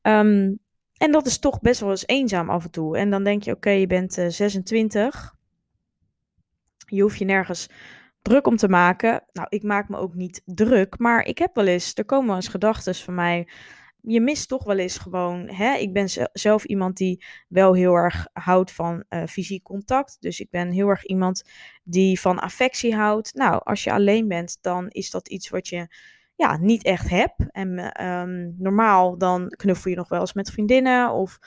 Um, 0.01 0.59
en 0.97 1.11
dat 1.11 1.25
is 1.25 1.39
toch 1.39 1.59
best 1.59 1.79
wel 1.79 1.89
eens 1.89 2.07
eenzaam 2.07 2.49
af 2.49 2.63
en 2.63 2.71
toe. 2.71 2.97
En 2.97 3.09
dan 3.09 3.23
denk 3.23 3.43
je, 3.43 3.51
oké, 3.51 3.69
je 3.69 3.87
bent 3.87 4.17
uh, 4.17 4.27
26. 4.27 5.35
Je 6.85 7.01
hoeft 7.01 7.17
je 7.17 7.25
nergens 7.25 7.69
druk 8.21 8.47
om 8.47 8.55
te 8.55 8.67
maken. 8.67 9.23
Nou, 9.33 9.47
ik 9.49 9.63
maak 9.63 9.89
me 9.89 9.97
ook 9.97 10.13
niet 10.13 10.41
druk, 10.45 10.99
maar 10.99 11.25
ik 11.25 11.37
heb 11.37 11.55
wel 11.55 11.65
eens, 11.65 11.91
er 11.95 12.05
komen 12.05 12.27
wel 12.27 12.35
eens 12.35 12.47
gedachten 12.47 12.95
van 12.95 13.15
mij. 13.15 13.47
Je 14.01 14.21
mist 14.21 14.47
toch 14.47 14.63
wel 14.63 14.77
eens 14.77 14.97
gewoon. 14.97 15.49
Hè? 15.49 15.75
Ik 15.75 15.93
ben 15.93 16.29
zelf 16.33 16.63
iemand 16.63 16.97
die 16.97 17.23
wel 17.47 17.73
heel 17.73 17.93
erg 17.93 18.27
houdt 18.33 18.71
van 18.71 19.03
uh, 19.09 19.23
fysiek 19.25 19.63
contact. 19.63 20.17
Dus 20.19 20.39
ik 20.39 20.49
ben 20.49 20.71
heel 20.71 20.87
erg 20.87 21.05
iemand 21.05 21.43
die 21.83 22.19
van 22.19 22.39
affectie 22.39 22.95
houdt. 22.95 23.33
Nou, 23.33 23.61
als 23.63 23.83
je 23.83 23.91
alleen 23.91 24.27
bent, 24.27 24.57
dan 24.61 24.87
is 24.87 25.11
dat 25.11 25.27
iets 25.27 25.49
wat 25.49 25.67
je 25.67 25.87
ja, 26.35 26.57
niet 26.57 26.83
echt 26.83 27.09
heb. 27.09 27.33
En 27.51 28.05
um, 28.07 28.55
normaal 28.57 29.17
dan 29.17 29.47
knuffel 29.49 29.89
je 29.89 29.97
nog 29.97 30.09
wel 30.09 30.19
eens 30.19 30.33
met 30.33 30.51
vriendinnen 30.51 31.11
of 31.11 31.39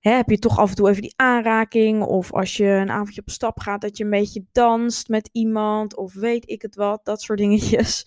hè, 0.00 0.10
heb 0.10 0.30
je 0.30 0.38
toch 0.38 0.58
af 0.58 0.70
en 0.70 0.76
toe 0.76 0.88
even 0.88 1.02
die 1.02 1.14
aanraking. 1.16 2.02
Of 2.02 2.32
als 2.32 2.56
je 2.56 2.66
een 2.66 2.90
avondje 2.90 3.20
op 3.20 3.30
stap 3.30 3.60
gaat, 3.60 3.80
dat 3.80 3.96
je 3.96 4.04
een 4.04 4.10
beetje 4.10 4.44
danst 4.52 5.08
met 5.08 5.28
iemand 5.32 5.96
of 5.96 6.14
weet 6.14 6.50
ik 6.50 6.62
het 6.62 6.74
wat, 6.74 7.04
dat 7.04 7.22
soort 7.22 7.38
dingetjes. 7.38 8.06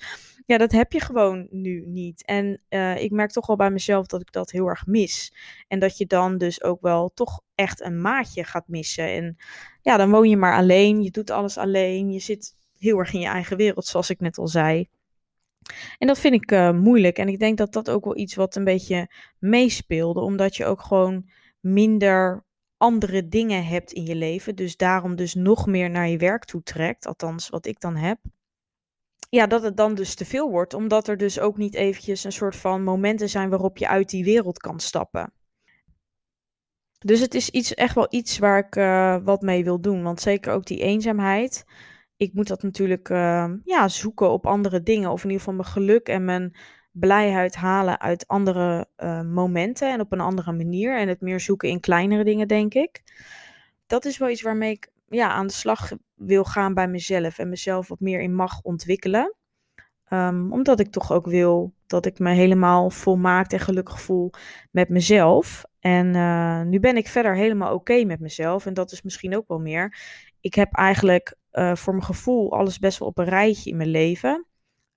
Ja, 0.49 0.57
dat 0.57 0.71
heb 0.71 0.91
je 0.91 0.99
gewoon 0.99 1.47
nu 1.49 1.83
niet. 1.85 2.25
En 2.25 2.61
uh, 2.69 3.01
ik 3.01 3.11
merk 3.11 3.31
toch 3.31 3.47
wel 3.47 3.55
bij 3.55 3.71
mezelf 3.71 4.05
dat 4.05 4.21
ik 4.21 4.31
dat 4.31 4.51
heel 4.51 4.67
erg 4.67 4.85
mis. 4.85 5.33
En 5.67 5.79
dat 5.79 5.97
je 5.97 6.05
dan 6.05 6.37
dus 6.37 6.63
ook 6.63 6.81
wel 6.81 7.11
toch 7.13 7.41
echt 7.55 7.81
een 7.81 8.01
maatje 8.01 8.43
gaat 8.43 8.67
missen. 8.67 9.07
En 9.07 9.37
ja, 9.81 9.97
dan 9.97 10.11
woon 10.11 10.29
je 10.29 10.37
maar 10.37 10.55
alleen, 10.55 11.01
je 11.01 11.11
doet 11.11 11.29
alles 11.29 11.57
alleen, 11.57 12.11
je 12.11 12.19
zit 12.19 12.55
heel 12.77 12.97
erg 12.97 13.13
in 13.13 13.19
je 13.19 13.27
eigen 13.27 13.57
wereld, 13.57 13.85
zoals 13.85 14.09
ik 14.09 14.19
net 14.19 14.37
al 14.37 14.47
zei. 14.47 14.87
En 15.97 16.07
dat 16.07 16.19
vind 16.19 16.33
ik 16.33 16.51
uh, 16.51 16.71
moeilijk. 16.71 17.17
En 17.17 17.27
ik 17.27 17.39
denk 17.39 17.57
dat 17.57 17.73
dat 17.73 17.89
ook 17.89 18.03
wel 18.03 18.17
iets 18.17 18.35
wat 18.35 18.55
een 18.55 18.63
beetje 18.63 19.11
meespeelde. 19.39 20.19
Omdat 20.19 20.55
je 20.55 20.65
ook 20.65 20.81
gewoon 20.81 21.29
minder 21.59 22.45
andere 22.77 23.27
dingen 23.27 23.65
hebt 23.65 23.91
in 23.91 24.05
je 24.05 24.15
leven. 24.15 24.55
Dus 24.55 24.77
daarom 24.77 25.15
dus 25.15 25.33
nog 25.33 25.65
meer 25.65 25.89
naar 25.89 26.07
je 26.07 26.17
werk 26.17 26.45
toe 26.45 26.63
trekt. 26.63 27.05
Althans, 27.05 27.49
wat 27.49 27.65
ik 27.65 27.79
dan 27.79 27.95
heb. 27.95 28.19
Ja, 29.29 29.47
dat 29.47 29.63
het 29.63 29.77
dan 29.77 29.95
dus 29.95 30.15
te 30.15 30.25
veel 30.25 30.49
wordt. 30.49 30.73
Omdat 30.73 31.07
er 31.07 31.17
dus 31.17 31.39
ook 31.39 31.57
niet 31.57 31.75
eventjes 31.75 32.23
een 32.23 32.31
soort 32.31 32.55
van 32.55 32.83
momenten 32.83 33.29
zijn 33.29 33.49
waarop 33.49 33.77
je 33.77 33.87
uit 33.87 34.09
die 34.09 34.23
wereld 34.23 34.57
kan 34.57 34.79
stappen. 34.79 35.33
Dus 36.99 37.19
het 37.19 37.33
is 37.33 37.49
iets, 37.49 37.73
echt 37.73 37.95
wel 37.95 38.07
iets 38.09 38.37
waar 38.37 38.57
ik 38.57 38.75
uh, 38.75 39.17
wat 39.23 39.41
mee 39.41 39.63
wil 39.63 39.81
doen. 39.81 40.03
Want 40.03 40.21
zeker 40.21 40.53
ook 40.53 40.65
die 40.65 40.81
eenzaamheid 40.81 41.65
ik 42.19 42.33
moet 42.33 42.47
dat 42.47 42.63
natuurlijk 42.63 43.09
uh, 43.09 43.51
ja, 43.63 43.87
zoeken 43.87 44.31
op 44.31 44.45
andere 44.45 44.83
dingen. 44.83 45.11
Of 45.11 45.23
in 45.23 45.29
ieder 45.29 45.39
geval 45.39 45.53
mijn 45.53 45.67
geluk 45.67 46.07
en 46.07 46.25
mijn 46.25 46.55
blijheid 46.91 47.55
halen 47.55 47.99
uit 47.99 48.27
andere 48.27 48.87
uh, 48.97 49.21
momenten 49.21 49.91
en 49.91 49.99
op 49.99 50.11
een 50.11 50.19
andere 50.19 50.51
manier. 50.51 50.97
En 50.97 51.07
het 51.07 51.21
meer 51.21 51.39
zoeken 51.39 51.69
in 51.69 51.79
kleinere 51.79 52.23
dingen, 52.23 52.47
denk 52.47 52.73
ik. 52.73 53.03
Dat 53.87 54.05
is 54.05 54.17
wel 54.17 54.29
iets 54.29 54.41
waarmee 54.41 54.71
ik 54.71 54.91
ja, 55.09 55.29
aan 55.29 55.47
de 55.47 55.53
slag 55.53 55.91
wil 56.15 56.43
gaan 56.43 56.73
bij 56.73 56.87
mezelf. 56.87 57.39
En 57.39 57.49
mezelf 57.49 57.87
wat 57.87 57.99
meer 57.99 58.19
in 58.19 58.35
mag 58.35 58.61
ontwikkelen. 58.61 59.35
Um, 60.13 60.51
omdat 60.51 60.79
ik 60.79 60.91
toch 60.91 61.11
ook 61.11 61.25
wil 61.25 61.73
dat 61.85 62.05
ik 62.05 62.19
me 62.19 62.31
helemaal 62.31 62.89
volmaakt 62.89 63.53
en 63.53 63.59
gelukkig 63.59 64.01
voel 64.01 64.31
met 64.71 64.89
mezelf. 64.89 65.65
En 65.79 66.15
uh, 66.15 66.61
nu 66.61 66.79
ben 66.79 66.97
ik 66.97 67.07
verder 67.07 67.35
helemaal 67.35 67.73
oké 67.73 68.03
met 68.03 68.19
mezelf. 68.19 68.65
En 68.65 68.73
dat 68.73 68.91
is 68.91 69.01
misschien 69.01 69.35
ook 69.35 69.47
wel 69.47 69.59
meer. 69.59 69.97
Ik 70.41 70.53
heb 70.53 70.73
eigenlijk 70.73 71.35
uh, 71.51 71.75
voor 71.75 71.93
mijn 71.93 72.05
gevoel 72.05 72.51
alles 72.53 72.79
best 72.79 72.99
wel 72.99 73.07
op 73.07 73.17
een 73.17 73.25
rijtje 73.25 73.69
in 73.69 73.77
mijn 73.77 73.89
leven. 73.89 74.45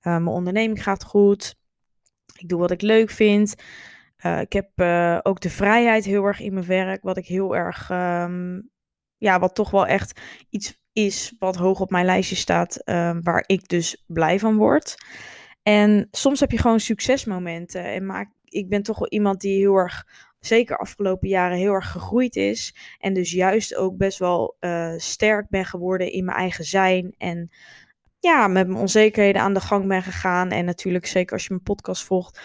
Uh, 0.03 0.13
mijn 0.13 0.27
onderneming 0.27 0.83
gaat 0.83 1.05
goed. 1.05 1.57
Ik 2.39 2.49
doe 2.49 2.59
wat 2.59 2.71
ik 2.71 2.83
leuk 2.83 3.11
vind. 3.11 3.55
Ik 4.41 4.53
heb 4.53 4.69
ook 5.23 5.41
de 5.41 5.51
vrijheid 5.51 6.05
heel 6.05 6.25
erg 6.25 6.41
in 6.41 6.55
mijn 6.55 6.67
werk. 6.67 7.03
Wat 7.03 7.17
ik 7.17 7.27
heel 7.27 7.57
erg, 7.57 7.91
um, 7.91 8.71
ja, 9.23 9.39
wat 9.39 9.55
toch 9.55 9.71
wel 9.71 9.87
echt 9.87 10.21
iets 10.51 10.81
is 10.93 11.35
wat 11.39 11.57
hoog 11.57 11.81
op 11.81 11.91
mijn 11.91 12.05
lijstje 12.05 12.37
staat. 12.37 12.89
Um, 12.89 13.23
waar 13.23 13.45
ik 13.47 13.69
dus 13.69 14.05
blij 14.07 14.39
van 14.39 14.57
word. 14.57 14.95
En 15.63 16.09
soms 16.11 16.41
heb 16.41 16.51
je 16.51 16.59
gewoon 16.59 16.81
succesmomenten. 16.81 17.85
En 17.85 18.07
maak, 18.07 18.31
ik 18.45 18.69
ben 18.69 18.83
toch 18.83 18.99
wel 18.99 19.09
iemand 19.09 19.41
die 19.41 19.59
heel 19.59 19.75
erg 19.75 20.07
zeker 20.41 20.79
afgelopen 20.79 21.29
jaren 21.29 21.57
heel 21.57 21.73
erg 21.73 21.91
gegroeid 21.91 22.37
is. 22.37 22.75
En 22.99 23.15
dus 23.15 23.33
juist 23.33 23.75
ook 23.75 23.97
best 23.97 24.19
wel 24.19 24.57
uh, 24.61 24.93
sterk 24.97 25.49
ben 25.49 25.65
geworden 25.65 26.13
in 26.13 26.25
mijn 26.25 26.39
eigen 26.39 26.65
zijn. 26.65 27.15
En 27.19 27.51
ja, 28.19 28.49
met 28.49 28.67
mijn 28.67 28.81
onzekerheden 28.81 29.43
aan 29.43 29.55
de 29.55 29.61
gang 29.61 29.87
ben 29.87 30.03
gegaan. 30.03 30.51
En 30.51 30.65
natuurlijk, 30.65 31.07
zeker 31.07 31.33
als 31.33 31.43
je 31.43 31.51
mijn 31.51 31.63
podcast 31.63 32.05
volgt, 32.05 32.41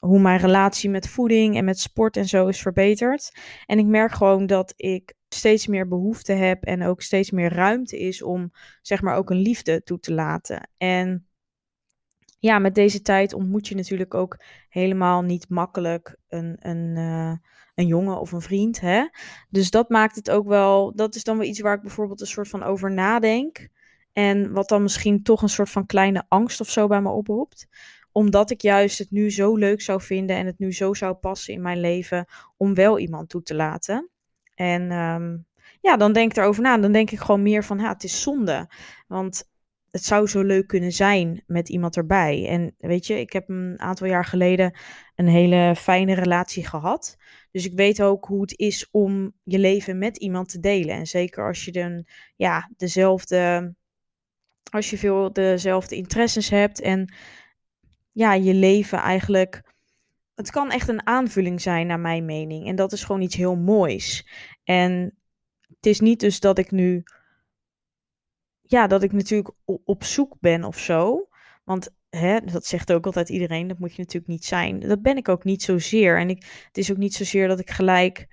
hoe 0.00 0.20
mijn 0.20 0.38
relatie 0.38 0.90
met 0.90 1.08
voeding 1.08 1.56
en 1.56 1.64
met 1.64 1.78
sport 1.78 2.16
en 2.16 2.28
zo 2.28 2.46
is 2.46 2.62
verbeterd. 2.62 3.38
En 3.66 3.78
ik 3.78 3.86
merk 3.86 4.12
gewoon 4.12 4.46
dat 4.46 4.72
ik 4.76 5.14
steeds 5.28 5.66
meer 5.66 5.88
behoefte 5.88 6.32
heb 6.32 6.64
en 6.64 6.82
ook 6.82 7.02
steeds 7.02 7.30
meer 7.30 7.52
ruimte 7.52 7.98
is 7.98 8.22
om, 8.22 8.52
zeg 8.82 9.02
maar, 9.02 9.16
ook 9.16 9.30
een 9.30 9.40
liefde 9.40 9.82
toe 9.82 9.98
te 9.98 10.12
laten. 10.12 10.70
En 10.76 11.28
ja, 12.38 12.58
met 12.58 12.74
deze 12.74 13.02
tijd 13.02 13.32
ontmoet 13.32 13.68
je 13.68 13.74
natuurlijk 13.74 14.14
ook 14.14 14.42
helemaal 14.68 15.22
niet 15.22 15.48
makkelijk 15.48 16.16
een, 16.28 16.56
een, 16.58 16.96
uh, 16.96 17.32
een 17.74 17.86
jongen 17.86 18.20
of 18.20 18.32
een 18.32 18.40
vriend. 18.40 18.80
Hè? 18.80 19.08
Dus 19.50 19.70
dat 19.70 19.88
maakt 19.88 20.16
het 20.16 20.30
ook 20.30 20.46
wel. 20.46 20.94
Dat 20.94 21.14
is 21.14 21.24
dan 21.24 21.38
wel 21.38 21.46
iets 21.46 21.60
waar 21.60 21.74
ik 21.74 21.82
bijvoorbeeld 21.82 22.20
een 22.20 22.26
soort 22.26 22.48
van 22.48 22.62
over 22.62 22.92
nadenk. 22.92 23.68
En 24.12 24.52
wat 24.52 24.68
dan 24.68 24.82
misschien 24.82 25.22
toch 25.22 25.42
een 25.42 25.48
soort 25.48 25.70
van 25.70 25.86
kleine 25.86 26.24
angst 26.28 26.60
of 26.60 26.70
zo 26.70 26.86
bij 26.86 27.00
me 27.00 27.10
oproept. 27.10 27.68
Omdat 28.18 28.50
ik 28.50 28.60
juist 28.60 28.98
het 28.98 29.10
nu 29.10 29.30
zo 29.30 29.56
leuk 29.56 29.80
zou 29.80 30.00
vinden 30.00 30.36
en 30.36 30.46
het 30.46 30.58
nu 30.58 30.72
zo 30.72 30.94
zou 30.94 31.14
passen 31.14 31.54
in 31.54 31.62
mijn 31.62 31.80
leven 31.80 32.26
om 32.56 32.74
wel 32.74 32.98
iemand 32.98 33.28
toe 33.28 33.42
te 33.42 33.54
laten. 33.54 34.10
En 34.54 34.92
um, 34.92 35.46
ja, 35.80 35.96
dan 35.96 36.12
denk 36.12 36.30
ik 36.30 36.36
erover 36.36 36.62
na. 36.62 36.78
Dan 36.78 36.92
denk 36.92 37.10
ik 37.10 37.18
gewoon 37.18 37.42
meer 37.42 37.64
van, 37.64 37.78
het 37.78 38.04
is 38.04 38.22
zonde. 38.22 38.70
Want 39.06 39.50
het 39.90 40.04
zou 40.04 40.26
zo 40.26 40.42
leuk 40.42 40.66
kunnen 40.66 40.92
zijn 40.92 41.42
met 41.46 41.68
iemand 41.68 41.96
erbij. 41.96 42.48
En 42.48 42.74
weet 42.78 43.06
je, 43.06 43.20
ik 43.20 43.32
heb 43.32 43.48
een 43.48 43.74
aantal 43.80 44.06
jaar 44.06 44.24
geleden 44.24 44.78
een 45.14 45.28
hele 45.28 45.74
fijne 45.76 46.14
relatie 46.14 46.66
gehad. 46.66 47.16
Dus 47.50 47.66
ik 47.66 47.72
weet 47.74 48.02
ook 48.02 48.24
hoe 48.24 48.40
het 48.40 48.58
is 48.58 48.88
om 48.90 49.32
je 49.42 49.58
leven 49.58 49.98
met 49.98 50.16
iemand 50.16 50.48
te 50.48 50.60
delen. 50.60 50.94
En 50.94 51.06
zeker 51.06 51.46
als 51.46 51.64
je 51.64 51.72
dan, 51.72 52.06
ja, 52.36 52.70
dezelfde, 52.76 53.74
als 54.70 54.90
je 54.90 54.98
veel 54.98 55.32
dezelfde 55.32 55.96
interesses 55.96 56.48
hebt 56.48 56.80
en 56.80 57.12
ja, 58.18 58.34
je 58.34 58.54
leven 58.54 58.98
eigenlijk. 58.98 59.62
Het 60.34 60.50
kan 60.50 60.70
echt 60.70 60.88
een 60.88 61.06
aanvulling 61.06 61.60
zijn, 61.60 61.86
naar 61.86 62.00
mijn 62.00 62.24
mening. 62.24 62.66
En 62.66 62.76
dat 62.76 62.92
is 62.92 63.04
gewoon 63.04 63.20
iets 63.20 63.36
heel 63.36 63.56
moois. 63.56 64.28
En 64.64 65.18
het 65.68 65.86
is 65.86 66.00
niet 66.00 66.20
dus 66.20 66.40
dat 66.40 66.58
ik 66.58 66.70
nu 66.70 67.02
ja, 68.62 68.86
dat 68.86 69.02
ik 69.02 69.12
natuurlijk 69.12 69.54
op 69.84 70.04
zoek 70.04 70.36
ben 70.40 70.64
of 70.64 70.78
zo. 70.78 71.28
Want 71.64 71.90
hè, 72.10 72.40
dat 72.40 72.66
zegt 72.66 72.92
ook 72.92 73.06
altijd 73.06 73.28
iedereen, 73.28 73.68
dat 73.68 73.78
moet 73.78 73.94
je 73.94 74.02
natuurlijk 74.02 74.32
niet 74.32 74.44
zijn. 74.44 74.80
Dat 74.80 75.02
ben 75.02 75.16
ik 75.16 75.28
ook 75.28 75.44
niet 75.44 75.62
zozeer. 75.62 76.18
En 76.18 76.30
ik, 76.30 76.62
het 76.66 76.78
is 76.78 76.90
ook 76.90 76.96
niet 76.96 77.14
zozeer 77.14 77.48
dat 77.48 77.60
ik 77.60 77.70
gelijk 77.70 78.26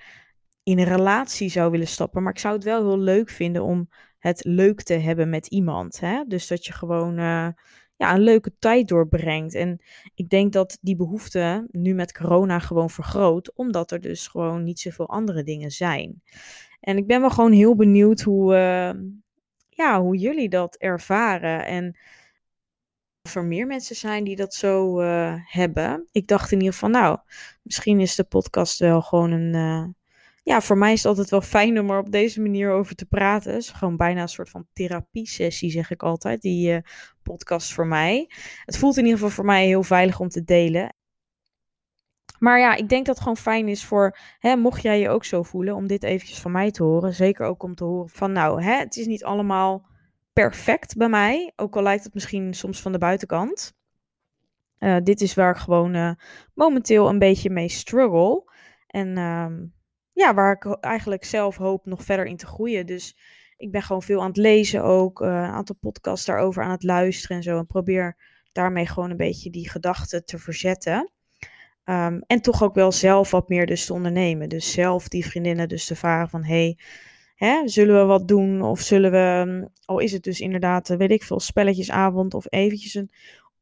in 0.64 0.80
een 0.80 0.86
relatie 0.86 1.50
zou 1.50 1.72
willen 1.72 1.88
stappen. 1.88 2.24
Maar 2.24 2.34
ik 2.34 2.40
zou 2.40 2.54
het 2.56 2.64
wel 2.64 2.88
heel 2.88 3.00
leuk 3.00 3.30
vinden 3.30 3.64
om 3.64 3.90
het 4.20 4.44
leuk 4.44 4.82
te 4.82 4.94
hebben 4.94 5.30
met 5.30 5.48
iemand. 5.48 6.00
Hè? 6.00 6.24
Dus 6.28 6.48
dat 6.48 6.66
je 6.66 6.74
gewoon 6.74 7.20
uh, 7.20 7.48
ja, 7.96 8.14
een 8.14 8.22
leuke 8.22 8.54
tijd 8.60 8.88
doorbrengt. 8.88 9.54
En 9.54 9.82
ik 10.16 10.30
denk 10.30 10.54
dat 10.54 10.78
die 10.82 10.96
behoefte 10.96 11.68
nu 11.72 11.94
met 11.94 12.14
corona 12.14 12.60
gewoon 12.60 12.90
vergroot. 12.90 13.56
Omdat 13.56 13.92
er 13.92 14.02
dus 14.02 14.28
gewoon 14.28 14.64
niet 14.64 14.80
zoveel 14.80 15.10
andere 15.10 15.44
dingen 15.44 15.72
zijn. 15.72 16.22
En 16.80 16.98
ik 16.98 17.08
ben 17.08 17.22
wel 17.22 17.30
gewoon 17.30 17.52
heel 17.52 17.76
benieuwd 17.76 18.22
hoe, 18.22 18.54
uh, 18.54 19.02
ja, 19.70 20.02
hoe 20.02 20.18
jullie 20.18 20.50
dat 20.50 20.76
ervaren. 20.76 21.66
En 21.66 21.98
of 23.22 23.36
er 23.36 23.44
meer 23.44 23.68
mensen 23.68 23.96
zijn 23.96 24.24
die 24.24 24.36
dat 24.36 24.54
zo 24.54 25.02
uh, 25.02 25.36
hebben. 25.46 26.08
Ik 26.12 26.28
dacht 26.28 26.52
in 26.52 26.58
ieder 26.58 26.74
geval, 26.74 26.90
nou, 26.90 27.20
misschien 27.62 28.00
is 28.00 28.16
de 28.16 28.24
podcast 28.24 28.80
wel 28.80 29.02
gewoon 29.02 29.32
een. 29.32 29.54
Uh, 29.54 29.88
ja, 30.46 30.62
voor 30.62 30.78
mij 30.78 30.92
is 30.92 30.98
het 30.98 31.08
altijd 31.08 31.30
wel 31.30 31.42
fijn 31.42 31.80
om 31.80 31.90
er 31.90 32.00
op 32.00 32.12
deze 32.12 32.42
manier 32.42 32.72
over 32.72 32.96
te 32.96 33.06
praten. 33.06 33.54
Het 33.54 33.62
is 33.62 33.70
gewoon 33.70 33.98
bijna 33.98 34.22
een 34.22 34.28
soort 34.28 34.50
van 34.50 34.68
therapiesessie, 34.74 35.72
zeg 35.72 35.92
ik 35.92 36.04
altijd, 36.04 36.42
die 36.42 36.72
uh, 36.72 36.78
podcast 37.24 37.74
voor 37.74 37.88
mij. 37.88 38.30
Het 38.66 38.78
voelt 38.78 38.98
in 38.98 39.04
ieder 39.04 39.20
geval 39.20 39.34
voor 39.34 39.46
mij 39.46 39.66
heel 39.66 39.84
veilig 39.84 40.20
om 40.20 40.30
te 40.30 40.44
delen. 40.44 40.96
Maar 42.40 42.60
ja, 42.60 42.76
ik 42.76 42.90
denk 42.90 43.06
dat 43.06 43.16
het 43.16 43.24
gewoon 43.24 43.38
fijn 43.38 43.68
is 43.68 43.86
voor, 43.86 44.18
hè, 44.40 44.56
mocht 44.56 44.82
jij 44.82 45.00
je 45.00 45.10
ook 45.10 45.26
zo 45.26 45.44
voelen, 45.44 45.76
om 45.76 45.88
dit 45.88 46.04
eventjes 46.04 46.40
van 46.40 46.52
mij 46.52 46.72
te 46.72 46.84
horen. 46.84 47.14
Zeker 47.14 47.46
ook 47.46 47.64
om 47.64 47.76
te 47.76 47.84
horen 47.84 48.10
van, 48.10 48.32
nou, 48.32 48.64
hè, 48.64 48.78
het 48.78 48.96
is 48.96 49.06
niet 49.06 49.24
allemaal 49.24 49.88
perfect 50.34 50.98
bij 50.98 51.10
mij. 51.10 51.54
Ook 51.56 51.76
al 51.76 51.84
lijkt 51.84 52.04
het 52.04 52.14
misschien 52.14 52.54
soms 52.54 52.82
van 52.82 52.92
de 52.92 52.98
buitenkant. 52.98 53.74
Uh, 54.80 54.98
dit 55.04 55.22
is 55.22 55.34
waar 55.34 55.52
ik 55.52 55.62
gewoon 55.62 55.96
uh, 55.96 56.12
momenteel 56.54 57.10
een 57.10 57.20
beetje 57.20 57.50
mee 57.50 57.70
struggle. 57.70 58.52
En 58.88 59.18
uh, 59.18 59.48
ja, 60.16 60.34
waar 60.34 60.52
ik 60.52 60.66
eigenlijk 60.66 61.24
zelf 61.24 61.56
hoop 61.56 61.86
nog 61.86 62.04
verder 62.04 62.26
in 62.26 62.38
te 62.38 62.46
groeien. 62.46 62.86
Dus 62.86 63.18
ik 63.58 63.72
ben 63.72 63.82
gewoon 63.82 64.02
veel 64.02 64.22
aan 64.22 64.28
het 64.28 64.38
lezen 64.38 64.84
ook. 64.84 65.20
een 65.20 65.28
aantal 65.28 65.76
podcasts 65.80 66.26
daarover 66.26 66.64
aan 66.64 66.72
het 66.72 66.84
luisteren 66.84 67.38
en 67.38 67.44
zo. 67.44 67.58
En 67.58 67.68
probeer 67.68 68.18
daarmee 68.52 68.88
gewoon 68.88 69.10
een 69.10 69.18
beetje 69.18 69.50
die 69.50 69.70
gedachten 69.70 70.26
te 70.26 70.38
verzetten. 70.38 71.12
Ehm, 71.84 72.20
en 72.28 72.42
toch 72.42 72.64
ook 72.64 72.76
wel 72.76 72.92
zelf 72.92 73.32
wat 73.32 73.50
meer 73.50 73.66
dus 73.66 73.86
te 73.86 73.94
ondernemen. 73.94 74.50
Dus 74.50 74.72
zelf 74.72 75.08
die 75.08 75.26
vriendinnen 75.26 75.70
dus 75.70 75.86
te 75.86 75.96
vragen 75.96 76.30
van... 76.30 76.44
Hey, 76.44 76.78
hè, 77.36 77.68
zullen 77.68 78.00
we 78.00 78.06
wat 78.06 78.28
doen? 78.28 78.62
Of 78.62 78.80
zullen 78.80 79.12
we, 79.12 79.44
mm, 79.46 79.70
al 79.86 80.00
is 80.00 80.12
het 80.12 80.24
dus 80.24 80.40
inderdaad, 80.40 80.88
weet 80.88 81.12
ik 81.12 81.24
veel, 81.24 81.40
spelletjesavond... 81.40 82.34
of 82.34 82.46
eventjes 82.50 82.94
een, 82.94 83.12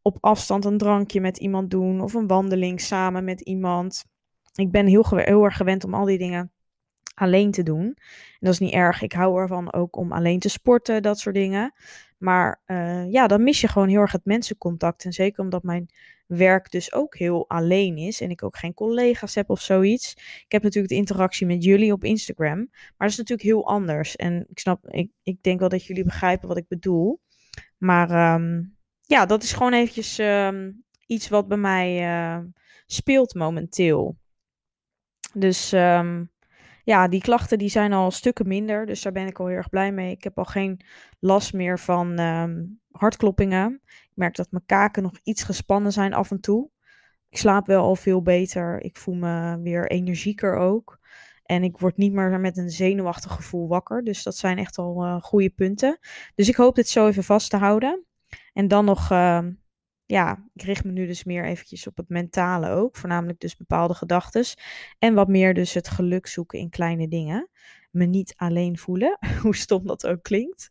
op 0.02 0.18
afstand 0.20 0.66
een 0.66 0.78
drankje 0.78 1.22
met 1.22 1.38
iemand 1.38 1.72
doen... 1.72 2.02
of 2.02 2.14
een 2.14 2.28
wandeling 2.28 2.82
samen 2.82 3.24
met 3.24 3.42
iemand. 3.42 4.06
Ik 4.54 4.72
ben 4.72 4.86
heel, 4.86 5.06
heel 5.10 5.44
erg 5.44 5.58
gewend 5.58 5.84
om 5.84 5.94
al 5.94 6.06
die 6.06 6.18
dingen 6.18 6.52
alleen 7.14 7.52
te 7.52 7.64
doen. 7.64 7.84
En 7.84 8.40
dat 8.40 8.54
is 8.54 8.60
niet 8.60 8.74
erg. 8.74 9.02
Ik 9.02 9.14
hou 9.14 9.42
ervan 9.42 9.74
ook 9.74 9.96
om 9.96 10.12
alleen 10.12 10.40
te 10.40 10.50
sporten, 10.50 11.02
dat 11.02 11.20
soort 11.20 11.36
dingen. 11.36 11.74
Maar 12.18 12.62
uh, 12.68 13.12
ja, 13.12 13.28
dan 13.28 13.44
mis 13.44 13.62
je 13.62 13.68
gewoon 13.68 13.88
heel 13.88 14.00
erg 14.00 14.12
het 14.12 14.26
mensencontact. 14.26 15.06
En 15.06 15.14
zeker 15.14 15.44
omdat 15.44 15.64
mijn 15.64 15.90
werk 16.26 16.72
dus 16.72 16.94
ook 16.94 17.18
heel 17.18 17.50
alleen 17.50 17.98
is 17.98 18.22
en 18.22 18.30
ik 18.30 18.44
ook 18.44 18.58
geen 18.58 18.74
collega's 18.74 19.36
heb 19.36 19.50
of 19.50 19.62
zoiets. 19.62 20.14
Ik 20.46 20.52
heb 20.52 20.64
natuurlijk 20.64 20.94
de 20.94 21.00
interactie 21.00 21.46
met 21.46 21.64
jullie 21.64 21.92
op 21.92 22.04
Instagram, 22.04 22.58
maar 22.58 22.94
dat 22.98 23.10
is 23.10 23.18
natuurlijk 23.18 23.48
heel 23.48 23.68
anders. 23.68 24.16
En 24.16 24.46
ik 24.50 24.60
snap, 24.60 24.88
ik, 24.88 25.12
ik 25.24 25.44
denk 25.44 25.60
wel 25.60 25.70
dat 25.70 25.86
jullie 25.86 26.04
begrijpen 26.04 26.48
wat 26.48 26.58
ik 26.58 26.68
bedoel. 26.68 27.22
Maar 27.78 28.34
um, 28.34 28.78
ja, 29.02 29.26
dat 29.26 29.44
is 29.44 29.54
gewoon 29.54 29.74
eventjes 29.74 30.18
um, 30.18 30.84
iets 31.06 31.30
wat 31.30 31.48
bij 31.48 31.58
mij 31.58 32.02
uh, 32.02 32.46
speelt 32.86 33.34
momenteel. 33.34 34.18
Dus 35.34 35.72
um, 35.72 36.32
ja, 36.84 37.08
die 37.08 37.22
klachten 37.22 37.58
die 37.58 37.70
zijn 37.70 37.94
al 37.94 38.12
stukken 38.12 38.48
minder. 38.48 38.86
Dus 38.86 39.02
daar 39.02 39.12
ben 39.12 39.28
ik 39.28 39.40
al 39.40 39.48
heel 39.48 39.56
erg 39.56 39.70
blij 39.70 39.92
mee. 39.92 40.12
Ik 40.12 40.24
heb 40.24 40.38
al 40.38 40.46
geen 40.46 40.80
last 41.20 41.54
meer 41.54 41.80
van 41.80 42.20
um, 42.20 42.80
hartkloppingen. 42.92 43.82
Ik 43.86 44.12
merk 44.14 44.36
dat 44.36 44.52
mijn 44.52 44.66
kaken 44.66 45.04
nog 45.04 45.20
iets 45.24 45.44
gespannen 45.44 45.92
zijn 45.92 46.14
af 46.14 46.32
en 46.32 46.40
toe. 46.40 46.70
Ik 47.30 47.38
slaap 47.38 47.68
wel 47.68 47.84
al 47.84 47.96
veel 47.96 48.22
beter. 48.22 48.82
Ik 48.82 48.98
voel 48.98 49.16
me 49.16 49.62
weer 49.62 49.92
energieker 49.92 50.56
ook. 50.56 51.00
En 51.44 51.64
ik 51.64 51.78
word 51.78 51.98
niet 51.98 52.14
meer 52.14 52.40
met 52.40 52.58
een 52.58 52.70
zenuwachtig 52.70 53.32
gevoel 53.32 53.68
wakker. 53.68 54.04
Dus 54.04 54.24
dat 54.24 54.38
zijn 54.38 54.58
echt 54.58 54.78
al 54.78 55.06
uh, 55.06 55.22
goede 55.22 55.50
punten. 55.50 56.00
Dus 56.36 56.50
ik 56.50 56.56
hoop 56.56 56.76
dit 56.76 56.88
zo 56.88 57.08
even 57.08 57.24
vast 57.24 57.50
te 57.50 57.58
houden. 57.58 58.06
En 58.54 58.68
dan 58.68 58.86
nog 58.86 59.12
uh, 59.12 59.40
ja, 60.06 60.44
ik 60.54 60.62
richt 60.62 60.84
me 60.84 60.92
nu 60.92 61.08
dus 61.08 61.24
meer 61.24 61.46
eventjes 61.46 61.88
op 61.88 61.98
het 61.98 62.10
mentale 62.10 62.70
ook. 62.70 62.96
Voornamelijk 62.96 63.40
dus 63.40 63.56
bepaalde 63.56 63.94
gedachten. 63.94 64.46
En 65.00 65.14
wat 65.14 65.28
meer 65.28 65.54
dus 65.54 65.74
het 65.74 65.88
geluk 65.88 66.28
zoeken 66.28 66.60
in 66.60 66.70
kleine 66.70 67.08
dingen. 67.08 67.50
Me 67.92 68.06
niet 68.06 68.34
alleen 68.38 68.78
voelen, 68.78 69.18
hoe 69.42 69.56
stom 69.56 69.88
dat 69.88 70.08
ook 70.08 70.24
klinkt. 70.24 70.70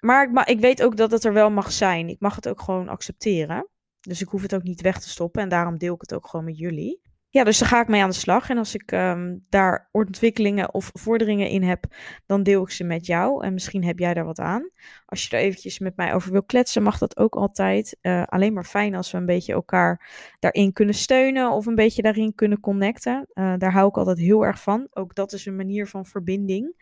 Maar 0.00 0.30
ik, 0.30 0.48
ik 0.48 0.60
weet 0.60 0.82
ook 0.82 0.96
dat 0.96 1.10
het 1.10 1.24
er 1.24 1.32
wel 1.32 1.50
mag 1.50 1.72
zijn. 1.72 2.08
Ik 2.08 2.20
mag 2.20 2.34
het 2.34 2.48
ook 2.48 2.60
gewoon 2.60 2.88
accepteren. 2.88 3.68
Dus 4.00 4.20
ik 4.20 4.28
hoef 4.28 4.42
het 4.42 4.54
ook 4.54 4.62
niet 4.62 4.80
weg 4.80 5.00
te 5.00 5.08
stoppen. 5.08 5.42
En 5.42 5.48
daarom 5.48 5.78
deel 5.78 5.94
ik 5.94 6.00
het 6.00 6.14
ook 6.14 6.26
gewoon 6.26 6.44
met 6.44 6.58
jullie 6.58 7.00
ja, 7.34 7.44
dus 7.44 7.58
daar 7.58 7.68
ga 7.68 7.80
ik 7.80 7.88
mee 7.88 8.02
aan 8.02 8.10
de 8.10 8.14
slag. 8.14 8.50
En 8.50 8.58
als 8.58 8.74
ik 8.74 8.92
um, 8.92 9.44
daar 9.48 9.88
ontwikkelingen 9.92 10.74
of 10.74 10.90
vorderingen 10.92 11.48
in 11.48 11.62
heb, 11.62 11.84
dan 12.26 12.42
deel 12.42 12.62
ik 12.62 12.70
ze 12.70 12.84
met 12.84 13.06
jou. 13.06 13.44
En 13.44 13.52
misschien 13.52 13.84
heb 13.84 13.98
jij 13.98 14.14
daar 14.14 14.24
wat 14.24 14.38
aan. 14.38 14.70
Als 15.06 15.26
je 15.26 15.36
er 15.36 15.42
eventjes 15.42 15.78
met 15.78 15.96
mij 15.96 16.14
over 16.14 16.32
wil 16.32 16.44
kletsen, 16.44 16.82
mag 16.82 16.98
dat 16.98 17.16
ook 17.16 17.34
altijd. 17.34 17.96
Uh, 18.02 18.22
alleen 18.22 18.52
maar 18.52 18.64
fijn 18.64 18.94
als 18.94 19.10
we 19.10 19.18
een 19.18 19.26
beetje 19.26 19.52
elkaar 19.52 20.10
daarin 20.38 20.72
kunnen 20.72 20.94
steunen 20.94 21.50
of 21.50 21.66
een 21.66 21.74
beetje 21.74 22.02
daarin 22.02 22.34
kunnen 22.34 22.60
connecten. 22.60 23.26
Uh, 23.34 23.54
daar 23.58 23.72
hou 23.72 23.88
ik 23.88 23.96
altijd 23.96 24.18
heel 24.18 24.44
erg 24.44 24.62
van. 24.62 24.86
Ook 24.90 25.14
dat 25.14 25.32
is 25.32 25.46
een 25.46 25.56
manier 25.56 25.86
van 25.86 26.06
verbinding. 26.06 26.74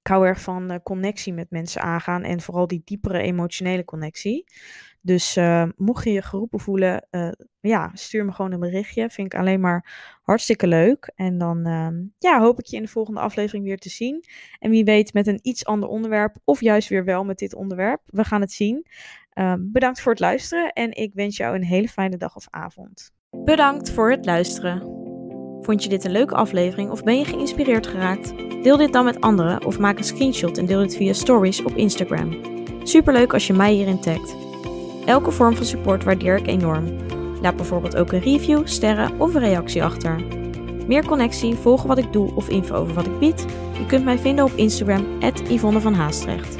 Ik 0.00 0.10
hou 0.10 0.26
erg 0.26 0.40
van 0.40 0.72
uh, 0.72 0.78
connectie 0.82 1.32
met 1.32 1.50
mensen 1.50 1.82
aangaan 1.82 2.22
en 2.22 2.40
vooral 2.40 2.66
die 2.66 2.82
diepere 2.84 3.18
emotionele 3.18 3.84
connectie. 3.84 4.44
Dus 5.04 5.36
uh, 5.36 5.64
mocht 5.76 6.04
je 6.04 6.12
je 6.12 6.22
geroepen 6.22 6.60
voelen, 6.60 7.06
uh, 7.10 7.28
ja, 7.60 7.90
stuur 7.94 8.24
me 8.24 8.32
gewoon 8.32 8.52
een 8.52 8.60
berichtje. 8.60 9.10
Vind 9.10 9.32
ik 9.32 9.40
alleen 9.40 9.60
maar 9.60 9.90
hartstikke 10.22 10.66
leuk. 10.66 11.12
En 11.14 11.38
dan 11.38 11.68
uh, 11.68 11.88
ja, 12.18 12.40
hoop 12.40 12.58
ik 12.58 12.66
je 12.66 12.76
in 12.76 12.82
de 12.82 12.88
volgende 12.88 13.20
aflevering 13.20 13.64
weer 13.64 13.78
te 13.78 13.88
zien. 13.88 14.24
En 14.58 14.70
wie 14.70 14.84
weet 14.84 15.12
met 15.12 15.26
een 15.26 15.38
iets 15.42 15.64
ander 15.64 15.88
onderwerp, 15.88 16.36
of 16.44 16.60
juist 16.60 16.88
weer 16.88 17.04
wel 17.04 17.24
met 17.24 17.38
dit 17.38 17.54
onderwerp. 17.54 18.00
We 18.06 18.24
gaan 18.24 18.40
het 18.40 18.52
zien. 18.52 18.86
Ehm, 19.30 19.58
bedankt 19.62 20.00
voor 20.00 20.12
het 20.12 20.20
luisteren 20.20 20.72
en 20.72 20.92
ik 20.92 21.14
wens 21.14 21.36
jou 21.36 21.54
een 21.54 21.64
hele 21.64 21.88
fijne 21.88 22.16
dag 22.16 22.36
of 22.36 22.46
avond. 22.50 23.12
Bedankt 23.30 23.90
voor 23.90 24.10
het 24.10 24.24
luisteren. 24.24 24.80
Vond 25.60 25.82
je 25.82 25.88
dit 25.88 26.04
een 26.04 26.10
leuke 26.10 26.34
aflevering 26.34 26.90
of 26.90 27.02
ben 27.02 27.18
je 27.18 27.24
geïnspireerd 27.24 27.86
geraakt? 27.86 28.34
Deel 28.62 28.76
dit 28.76 28.92
dan 28.92 29.04
met 29.04 29.20
anderen 29.20 29.64
of 29.64 29.78
maak 29.78 29.98
een 29.98 30.04
screenshot 30.04 30.58
en 30.58 30.66
deel 30.66 30.80
dit 30.80 30.96
via 30.96 31.12
stories 31.12 31.62
op 31.62 31.76
Instagram. 31.76 32.40
Superleuk 32.82 33.32
als 33.32 33.46
je 33.46 33.52
mij 33.52 33.72
hierin 33.72 34.00
tagt. 34.00 34.53
Elke 35.06 35.30
vorm 35.30 35.56
van 35.56 35.64
support 35.64 36.04
waardeer 36.04 36.36
ik 36.36 36.46
enorm. 36.46 36.96
Laat 37.40 37.56
bijvoorbeeld 37.56 37.96
ook 37.96 38.12
een 38.12 38.20
review, 38.20 38.66
sterren 38.66 39.20
of 39.20 39.34
een 39.34 39.40
reactie 39.40 39.84
achter. 39.84 40.24
Meer 40.86 41.04
connectie, 41.04 41.54
volgen 41.54 41.88
wat 41.88 41.98
ik 41.98 42.12
doe 42.12 42.34
of 42.34 42.48
info 42.48 42.74
over 42.74 42.94
wat 42.94 43.06
ik 43.06 43.18
bied? 43.18 43.46
Je 43.78 43.86
kunt 43.86 44.04
mij 44.04 44.18
vinden 44.18 44.44
op 44.44 44.52
Instagram, 44.54 45.06
Yvonne 45.48 45.80
van 45.80 45.94
Haastrecht. 45.94 46.56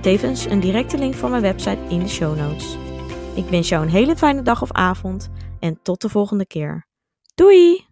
Tevens 0.00 0.44
een 0.44 0.60
directe 0.60 0.98
link 0.98 1.14
van 1.14 1.30
mijn 1.30 1.42
website 1.42 1.78
in 1.88 1.98
de 1.98 2.08
show 2.08 2.36
notes. 2.36 2.78
Ik 3.34 3.48
wens 3.48 3.68
jou 3.68 3.82
een 3.82 3.90
hele 3.90 4.16
fijne 4.16 4.42
dag 4.42 4.62
of 4.62 4.72
avond 4.72 5.30
en 5.60 5.78
tot 5.82 6.00
de 6.00 6.08
volgende 6.08 6.46
keer. 6.46 6.86
Doei! 7.34 7.86